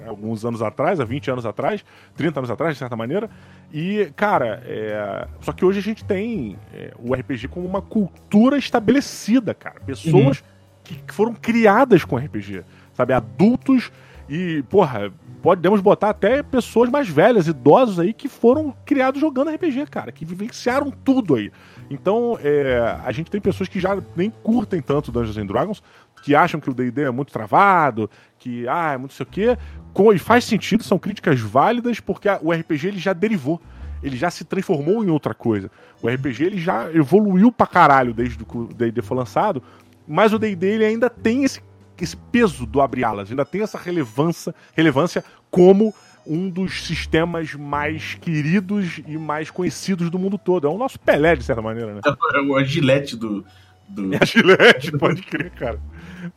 [0.07, 1.83] alguns anos atrás, há 20 anos atrás,
[2.14, 3.31] 30 anos atrás, de certa maneira.
[3.73, 5.27] E, cara, é...
[5.41, 9.81] só que hoje a gente tem é, o RPG como uma cultura estabelecida, cara.
[9.81, 10.97] Pessoas uhum.
[11.07, 13.14] que foram criadas com RPG, sabe?
[13.14, 13.91] Adultos
[14.31, 15.12] e, porra,
[15.43, 20.25] podemos botar até pessoas mais velhas, idosos aí, que foram criados jogando RPG, cara, que
[20.25, 21.51] vivenciaram tudo aí.
[21.91, 25.83] Então, é, a gente tem pessoas que já nem curtem tanto Dungeons and Dragons,
[26.23, 29.59] que acham que o D&D é muito travado, que, ah, é muito sei o quê.
[29.93, 33.61] Com, e faz sentido, são críticas válidas, porque a, o RPG ele já derivou.
[34.03, 35.71] Ele já se transformou em outra coisa.
[36.03, 39.62] O RPG ele já evoluiu pra caralho desde que o D&D foi lançado,
[40.07, 41.61] mas o D&D ele ainda tem esse,
[42.01, 45.95] esse peso do abre-alas, ainda tem essa relevância, relevância como
[46.27, 50.66] um dos sistemas mais queridos e mais conhecidos do mundo todo.
[50.66, 52.01] É o nosso Pelé, de certa maneira, né?
[52.05, 53.45] É o agilete do.
[53.91, 54.11] Do...
[54.14, 55.80] É a gilete, pode crer, cara.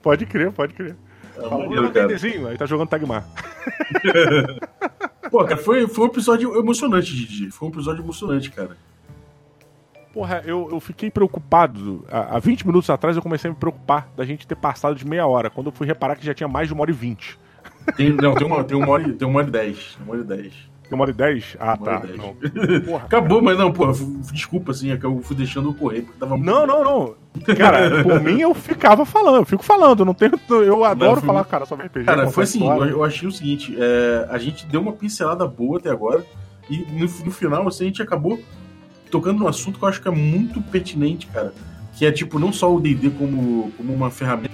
[0.02, 0.96] Pode crer, pode crer.
[1.38, 2.50] É cara.
[2.50, 3.26] aí tá jogando Tagmar.
[5.32, 7.50] Pô, cara, foi, foi um episódio emocionante, Didi.
[7.50, 8.78] Foi um episódio emocionante, cara.
[10.14, 12.06] Porra, eu, eu fiquei preocupado.
[12.08, 15.08] Há, há 20 minutos atrás eu comecei a me preocupar da gente ter passado de
[15.08, 17.40] meia hora, quando eu fui reparar que já tinha mais de uma hora e vinte.
[17.96, 19.98] Tem, não, tem uma, tem uma hora e dez.
[20.00, 20.54] Uma hora e dez.
[20.94, 21.58] Tem uma hora e dez?
[21.60, 22.04] Ah, tá.
[22.86, 23.94] Porra, Acabou, mas não, porra,
[24.32, 27.16] desculpa, assim, é que eu fui deixando eu correr, porque tava Não, não, não.
[27.56, 30.34] Cara, por mim eu ficava falando, eu fico falando, não tenho.
[30.50, 32.06] Eu adoro não, falar, cara, sobre RPG.
[32.06, 35.80] Cara, foi assim, eu, eu, achei o seguinte, é, a gente deu uma pincelada boa
[35.80, 36.24] até agora,
[36.70, 38.40] e no, no final, assim, a gente acabou
[39.10, 41.52] tocando num assunto que eu acho que é muito pertinente, cara.
[41.94, 44.54] Que é tipo, não só o DD como, como uma ferramenta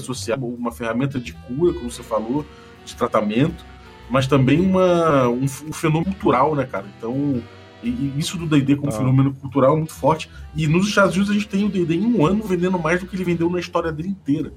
[0.00, 2.44] social, uma ferramenta de cura, como você falou,
[2.84, 3.64] de tratamento,
[4.10, 6.86] mas também uma, um, um fenômeno cultural, né, cara?
[6.96, 7.42] Então,
[7.82, 8.96] e, e isso do D&D como ah.
[8.96, 10.30] fenômeno cultural é muito forte.
[10.54, 13.06] E nos Estados Unidos a gente tem o D&D em um ano vendendo mais do
[13.06, 14.52] que ele vendeu na história dele inteira.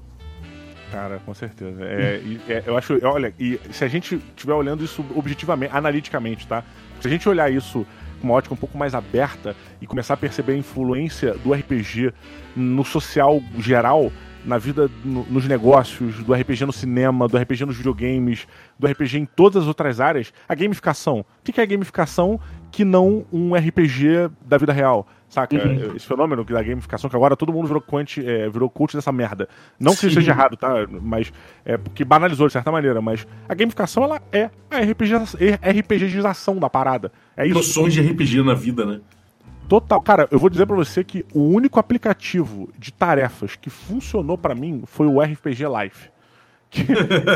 [0.90, 1.82] Cara, com certeza.
[1.82, 6.64] É, é, eu acho, olha, e se a gente estiver olhando isso objetivamente, analiticamente, tá?
[7.00, 7.86] Se a gente olhar isso
[8.20, 12.12] com uma ótica um pouco mais aberta e começar a perceber a influência do RPG
[12.56, 14.10] no social geral,
[14.48, 19.18] na vida, no, nos negócios, do RPG no cinema, do RPG nos videogames, do RPG
[19.18, 21.20] em todas as outras áreas, a gamificação.
[21.20, 22.40] O que é a gamificação
[22.70, 25.06] que não um RPG da vida real?
[25.28, 25.54] Saca?
[25.54, 25.94] Uhum.
[25.94, 29.46] Esse fenômeno da gamificação, que agora todo mundo virou, quant, é, virou coach dessa merda.
[29.78, 30.86] Não que isso seja errado, tá?
[31.02, 31.30] Mas.
[31.66, 35.12] É porque banalizou de certa maneira, mas a gamificação ela é a RPG,
[35.80, 37.12] RPGização da parada.
[37.36, 37.54] É isso.
[37.54, 39.00] Noções de RPG na vida, né?
[39.68, 40.00] Total.
[40.00, 44.54] Cara, eu vou dizer para você que o único aplicativo de tarefas que funcionou para
[44.54, 46.08] mim foi o RPG Life.
[46.70, 46.86] Que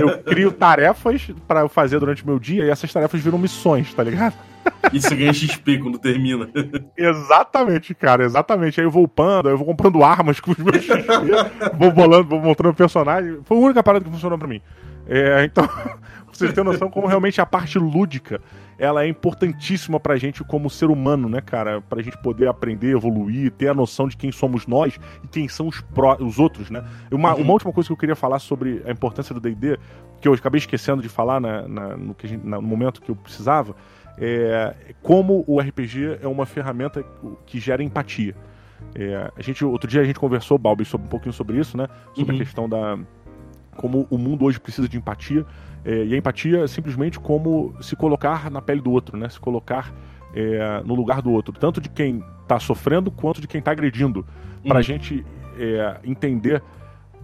[0.00, 4.02] eu crio tarefas para fazer durante o meu dia e essas tarefas viram missões, tá
[4.02, 4.34] ligado?
[4.92, 6.48] Você ganha XP quando termina.
[6.96, 8.80] exatamente, cara, exatamente.
[8.80, 11.04] Aí eu vou upando, aí eu vou comprando armas com os meus XP,
[11.78, 13.38] vou bolando, vou mostrando personagem.
[13.44, 14.60] Foi a única parada que funcionou para mim.
[15.06, 15.68] É, então,
[16.32, 18.40] vocês terem noção como realmente a parte lúdica
[18.78, 21.80] ela é importantíssima pra gente como ser humano, né, cara?
[21.80, 25.68] Pra gente poder aprender, evoluir, ter a noção de quem somos nós e quem são
[25.68, 26.84] os, pró os outros, né?
[27.10, 27.42] Uma, uhum.
[27.42, 29.78] uma última coisa que eu queria falar sobre a importância do D&D,
[30.20, 33.16] que eu acabei esquecendo de falar na, na, no, que gente, no momento que eu
[33.16, 33.74] precisava,
[34.18, 37.04] é como o RPG é uma ferramenta
[37.46, 38.34] que gera empatia.
[38.94, 41.88] É, a gente, outro dia a gente conversou, Balbi, sobre um pouquinho sobre isso, né?
[42.14, 42.40] Sobre uhum.
[42.40, 42.98] a questão da
[43.76, 45.46] como o mundo hoje precisa de empatia.
[45.84, 49.28] É, e a empatia é simplesmente como se colocar na pele do outro, né?
[49.28, 49.92] Se colocar
[50.34, 54.24] é, no lugar do outro, tanto de quem está sofrendo quanto de quem está agredindo,
[54.62, 54.82] para a uhum.
[54.82, 55.26] gente
[55.58, 56.62] é, entender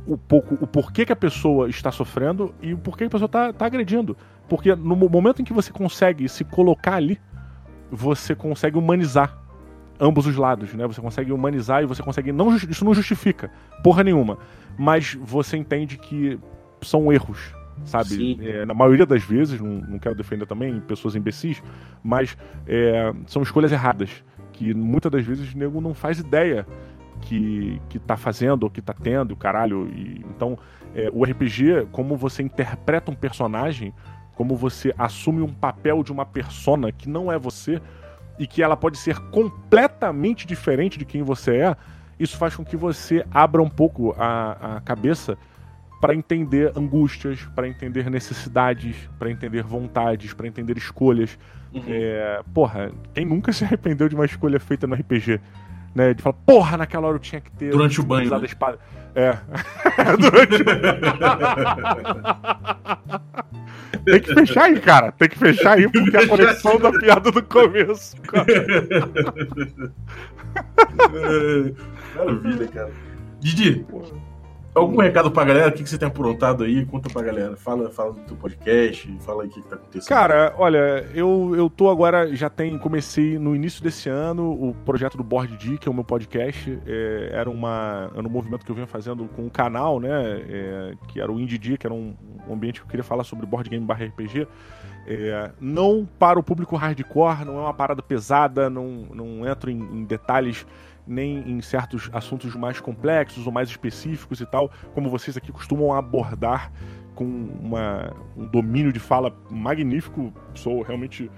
[0.07, 3.27] o pouco o porquê que a pessoa está sofrendo e o porquê que a pessoa
[3.27, 4.17] está tá agredindo.
[4.49, 7.21] Porque no momento em que você consegue se colocar ali,
[7.91, 9.37] você consegue humanizar
[10.01, 10.87] ambos os lados, né?
[10.87, 13.51] Você consegue humanizar e você consegue não isso não justifica
[13.83, 14.39] porra nenhuma,
[14.79, 16.39] mas você entende que
[16.81, 17.53] são erros,
[17.85, 18.39] sabe?
[18.43, 21.63] É, na maioria das vezes, não, não, quero defender também pessoas imbecis,
[22.03, 24.25] mas é, são escolhas erradas.
[24.53, 26.67] Que muitas das vezes o nego não faz ideia
[27.21, 29.89] que, que tá fazendo ou que tá tendo, caralho.
[29.89, 30.59] E, então,
[30.95, 33.93] é, o RPG, como você interpreta um personagem,
[34.35, 37.81] como você assume um papel de uma persona que não é você
[38.39, 41.77] e que ela pode ser completamente diferente de quem você é,
[42.19, 45.39] isso faz com que você abra um pouco a, a cabeça
[46.01, 51.39] para entender angústias, para entender necessidades, para entender vontades, para entender escolhas.
[51.73, 51.83] Uhum.
[51.87, 55.41] É, porra, quem nunca se arrependeu de uma escolha feita no RPG?
[55.95, 57.71] Né, de falar, porra, naquela hora eu tinha que ter.
[57.71, 58.31] Durante o banho.
[58.31, 58.47] Né?
[58.47, 58.79] espada.
[59.15, 59.37] É.
[60.21, 60.65] Durante o
[64.05, 65.11] Tem que fechar aí, cara.
[65.13, 68.47] Tem que fechar aí, porque a conexão da piada do começo, cara.
[72.17, 72.91] Maravilha, cara.
[73.41, 74.28] Didi, porra.
[74.79, 75.69] Algum recado pra galera?
[75.69, 76.85] O que, que você tem aprontado aí?
[76.87, 77.57] Conta pra galera.
[77.57, 80.09] Fala, fala do teu podcast, fala aí o que, que tá acontecendo.
[80.09, 85.17] Cara, olha, eu, eu tô agora, já tem, comecei no início desse ano o projeto
[85.17, 86.79] do Board D, que é o meu podcast.
[86.87, 90.11] É, era, uma, era um movimento que eu vinha fazendo com um canal, né?
[90.49, 92.15] É, que era o Indie D, que era um,
[92.49, 94.47] um, ambiente que eu queria falar sobre board game barra RPG.
[95.07, 99.81] É, não para o público hardcore, não é uma parada pesada, não, não entro em,
[99.81, 100.67] em detalhes
[101.09, 105.93] nem em certos assuntos mais complexos ou mais específicos e tal, como vocês aqui costumam
[105.95, 106.71] abordar
[107.15, 110.33] com uma, um domínio de fala magnífico.
[110.55, 111.31] Sou realmente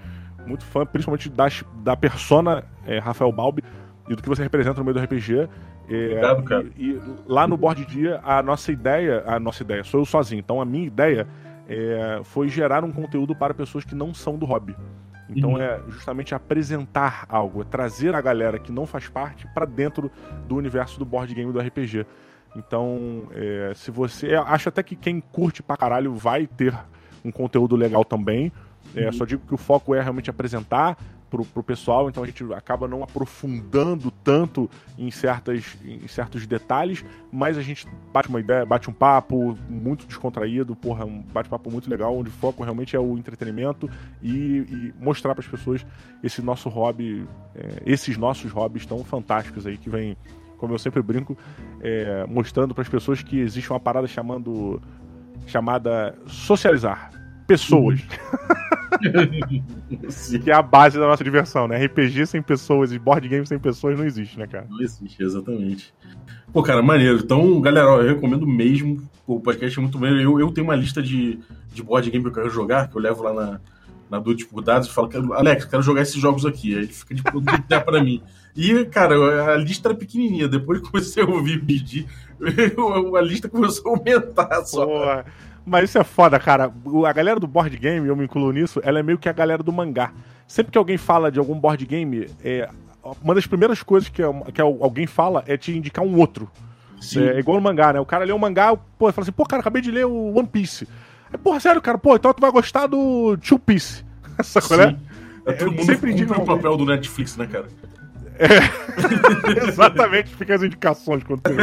[0.45, 1.47] muito fã, principalmente da,
[1.83, 3.63] da persona é, Rafael Balbi
[4.07, 5.49] e do que você representa no meio do RPG.
[5.89, 6.67] É, Obrigado, cara.
[6.77, 10.39] E, e, lá no Board Dia, a nossa ideia, a nossa ideia, sou eu sozinho,
[10.39, 11.27] então a minha ideia
[11.67, 14.75] é, foi gerar um conteúdo para pessoas que não são do hobby.
[15.35, 15.61] Então uhum.
[15.61, 20.11] é justamente apresentar algo, é trazer a galera que não faz parte para dentro
[20.47, 22.05] do universo do board game do RPG.
[22.55, 24.35] Então, é, se você.
[24.35, 26.77] Acho até que quem curte pra caralho vai ter
[27.23, 28.51] um conteúdo legal também.
[28.95, 29.13] É, uhum.
[29.13, 30.97] Só digo que o foco é realmente apresentar,
[31.31, 37.05] pro, pro pessoal, então a gente acaba não aprofundando tanto em, certas, em certos detalhes,
[37.31, 41.89] mas a gente bate uma ideia, bate um papo muito descontraído, porra, um bate-papo muito
[41.89, 43.89] legal, onde o foco realmente é o entretenimento
[44.21, 45.85] e, e mostrar para as pessoas
[46.21, 47.25] esse nosso hobby,
[47.55, 50.17] é, esses nossos hobbies tão fantásticos aí que vem,
[50.57, 51.37] como eu sempre brinco,
[51.79, 54.81] é, mostrando para as pessoas que existe uma parada chamando
[55.47, 57.20] chamada socializar
[57.51, 57.99] pessoas.
[59.03, 60.39] Uhum.
[60.43, 61.85] que é a base da nossa diversão, né?
[61.85, 64.65] RPG sem pessoas e board game sem pessoas não existe, né, cara?
[64.69, 65.93] Não existe, exatamente.
[66.53, 67.17] Pô, cara, maneiro.
[67.17, 69.01] Então, galera, eu recomendo mesmo.
[69.27, 70.21] O podcast é muito maneiro.
[70.21, 71.39] Eu, eu tenho uma lista de,
[71.73, 73.61] de board game que eu quero jogar, que eu levo lá na,
[74.09, 76.73] na Dudes por Dados e falo, Alex, quero jogar esses jogos aqui.
[76.75, 78.21] Aí ele fica de produto pra mim.
[78.55, 80.47] E, cara, a lista era pequenininha.
[80.47, 82.05] Depois que comecei a ouvir pedir,
[83.17, 84.85] a lista começou a aumentar só.
[84.85, 85.25] Porra.
[85.65, 86.71] Mas isso é foda, cara.
[87.07, 89.61] A galera do board game, eu me incluo nisso, ela é meio que a galera
[89.61, 90.11] do mangá.
[90.47, 92.67] Sempre que alguém fala de algum board game, é,
[93.21, 94.21] uma das primeiras coisas que,
[94.53, 96.49] que alguém fala é te indicar um outro.
[96.99, 97.23] Sim.
[97.23, 97.99] É igual no mangá, né?
[97.99, 100.47] O cara lê um mangá, pô, fala assim, pô, cara, acabei de ler o One
[100.47, 100.87] Piece.
[101.31, 104.03] Aí, porra, sério, cara, pô, então tu vai gostar do Two Piece.
[104.43, 104.89] Sacou, né?
[104.89, 104.97] Sim.
[105.45, 107.67] É, todo Eu mundo sempre cumpre digo o papel do Netflix, né, cara?
[109.67, 111.55] Exatamente, fica as indicações quando tem.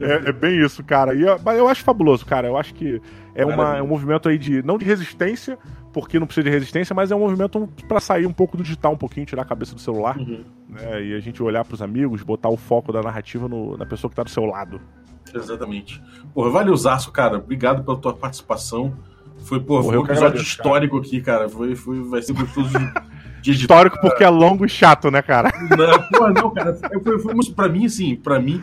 [0.00, 1.14] é, é bem isso, cara.
[1.14, 2.46] E eu, mas eu acho fabuloso, cara.
[2.48, 3.00] Eu acho que
[3.34, 4.62] é, uma, é um movimento aí de.
[4.62, 5.58] Não de resistência,
[5.92, 8.92] porque não precisa de resistência, mas é um movimento pra sair um pouco do digital,
[8.92, 10.16] um pouquinho, tirar a cabeça do celular.
[10.18, 10.44] Uhum.
[10.68, 14.10] né, e a gente olhar pros amigos, botar o foco da narrativa no- na pessoa
[14.10, 14.80] que tá do seu lado.
[15.34, 16.02] Exatamente.
[16.32, 17.36] Porra, valeuzaço, cara.
[17.36, 18.94] Obrigado pela tua participação.
[19.44, 21.48] Foi, porra, foi um episódio histórico aqui, cara.
[21.48, 22.92] Foi, foi, vai ser gostoso de,
[23.40, 23.74] de editar.
[23.74, 25.52] Histórico porque é longo e chato, né, cara?
[25.70, 26.74] Não, porra, não, cara.
[26.74, 28.62] Foi, foi, pra mim, assim, pra mim,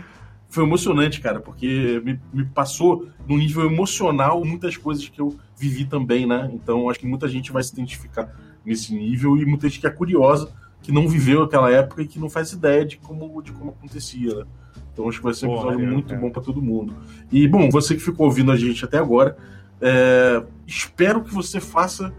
[0.49, 5.85] foi emocionante, cara, porque me, me passou num nível emocional muitas coisas que eu vivi
[5.85, 6.49] também, né?
[6.53, 8.30] Então, acho que muita gente vai se identificar
[8.65, 12.19] nesse nível e muita gente que é curiosa, que não viveu aquela época e que
[12.19, 14.45] não faz ideia de como, de como acontecia, né?
[14.93, 16.22] Então, acho que vai ser um episódio muito cara.
[16.22, 16.95] bom pra todo mundo.
[17.30, 19.35] E, bom, você que ficou ouvindo a gente até agora,
[19.81, 22.14] é, espero que você faça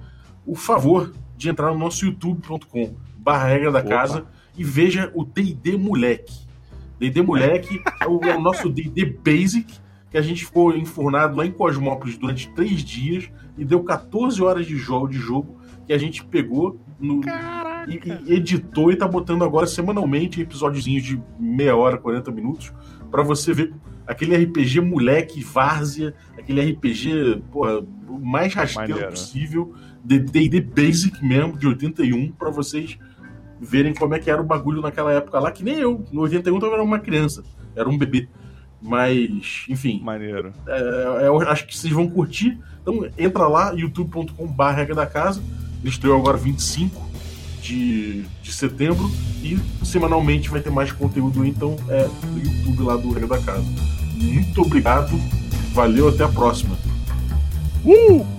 [0.44, 3.88] o favor de entrar no nosso youtube.com barra regra da Opa.
[3.88, 4.26] casa
[4.56, 6.46] e veja o D&D Moleque.
[6.98, 9.74] D&D Moleque é o, é o nosso D&D Basic,
[10.10, 14.66] que a gente ficou enfurnado lá em Cosmópolis durante três dias e deu 14 horas
[14.66, 15.56] de jogo, de jogo
[15.86, 17.20] que a gente pegou no,
[17.88, 22.72] e, e editou e tá botando agora semanalmente episódiozinhos de meia hora, 40 minutos,
[23.10, 23.72] pra você ver
[24.06, 29.10] aquele RPG moleque, várzea, aquele RPG, porra, o mais rasteiro Maneiro.
[29.10, 29.74] possível,
[30.04, 32.98] de D&D Basic mesmo, de 81, pra vocês
[33.60, 36.58] verem como é que era o bagulho naquela época lá, que nem eu, no 81
[36.58, 37.42] eu era uma criança,
[37.74, 38.28] era um bebê.
[38.80, 40.52] Mas, enfim, Maneiro.
[40.66, 42.58] é, eu acho que vocês vão curtir.
[42.82, 45.42] Então entra lá, youtube.com.br da casa.
[45.80, 47.05] Ele estreou agora 25
[47.66, 49.10] de, de setembro
[49.42, 53.66] e semanalmente vai ter mais conteúdo então é no YouTube lá do Regra da Casa.
[54.14, 55.18] Muito obrigado,
[55.72, 56.76] valeu, até a próxima.
[57.84, 58.35] Uh!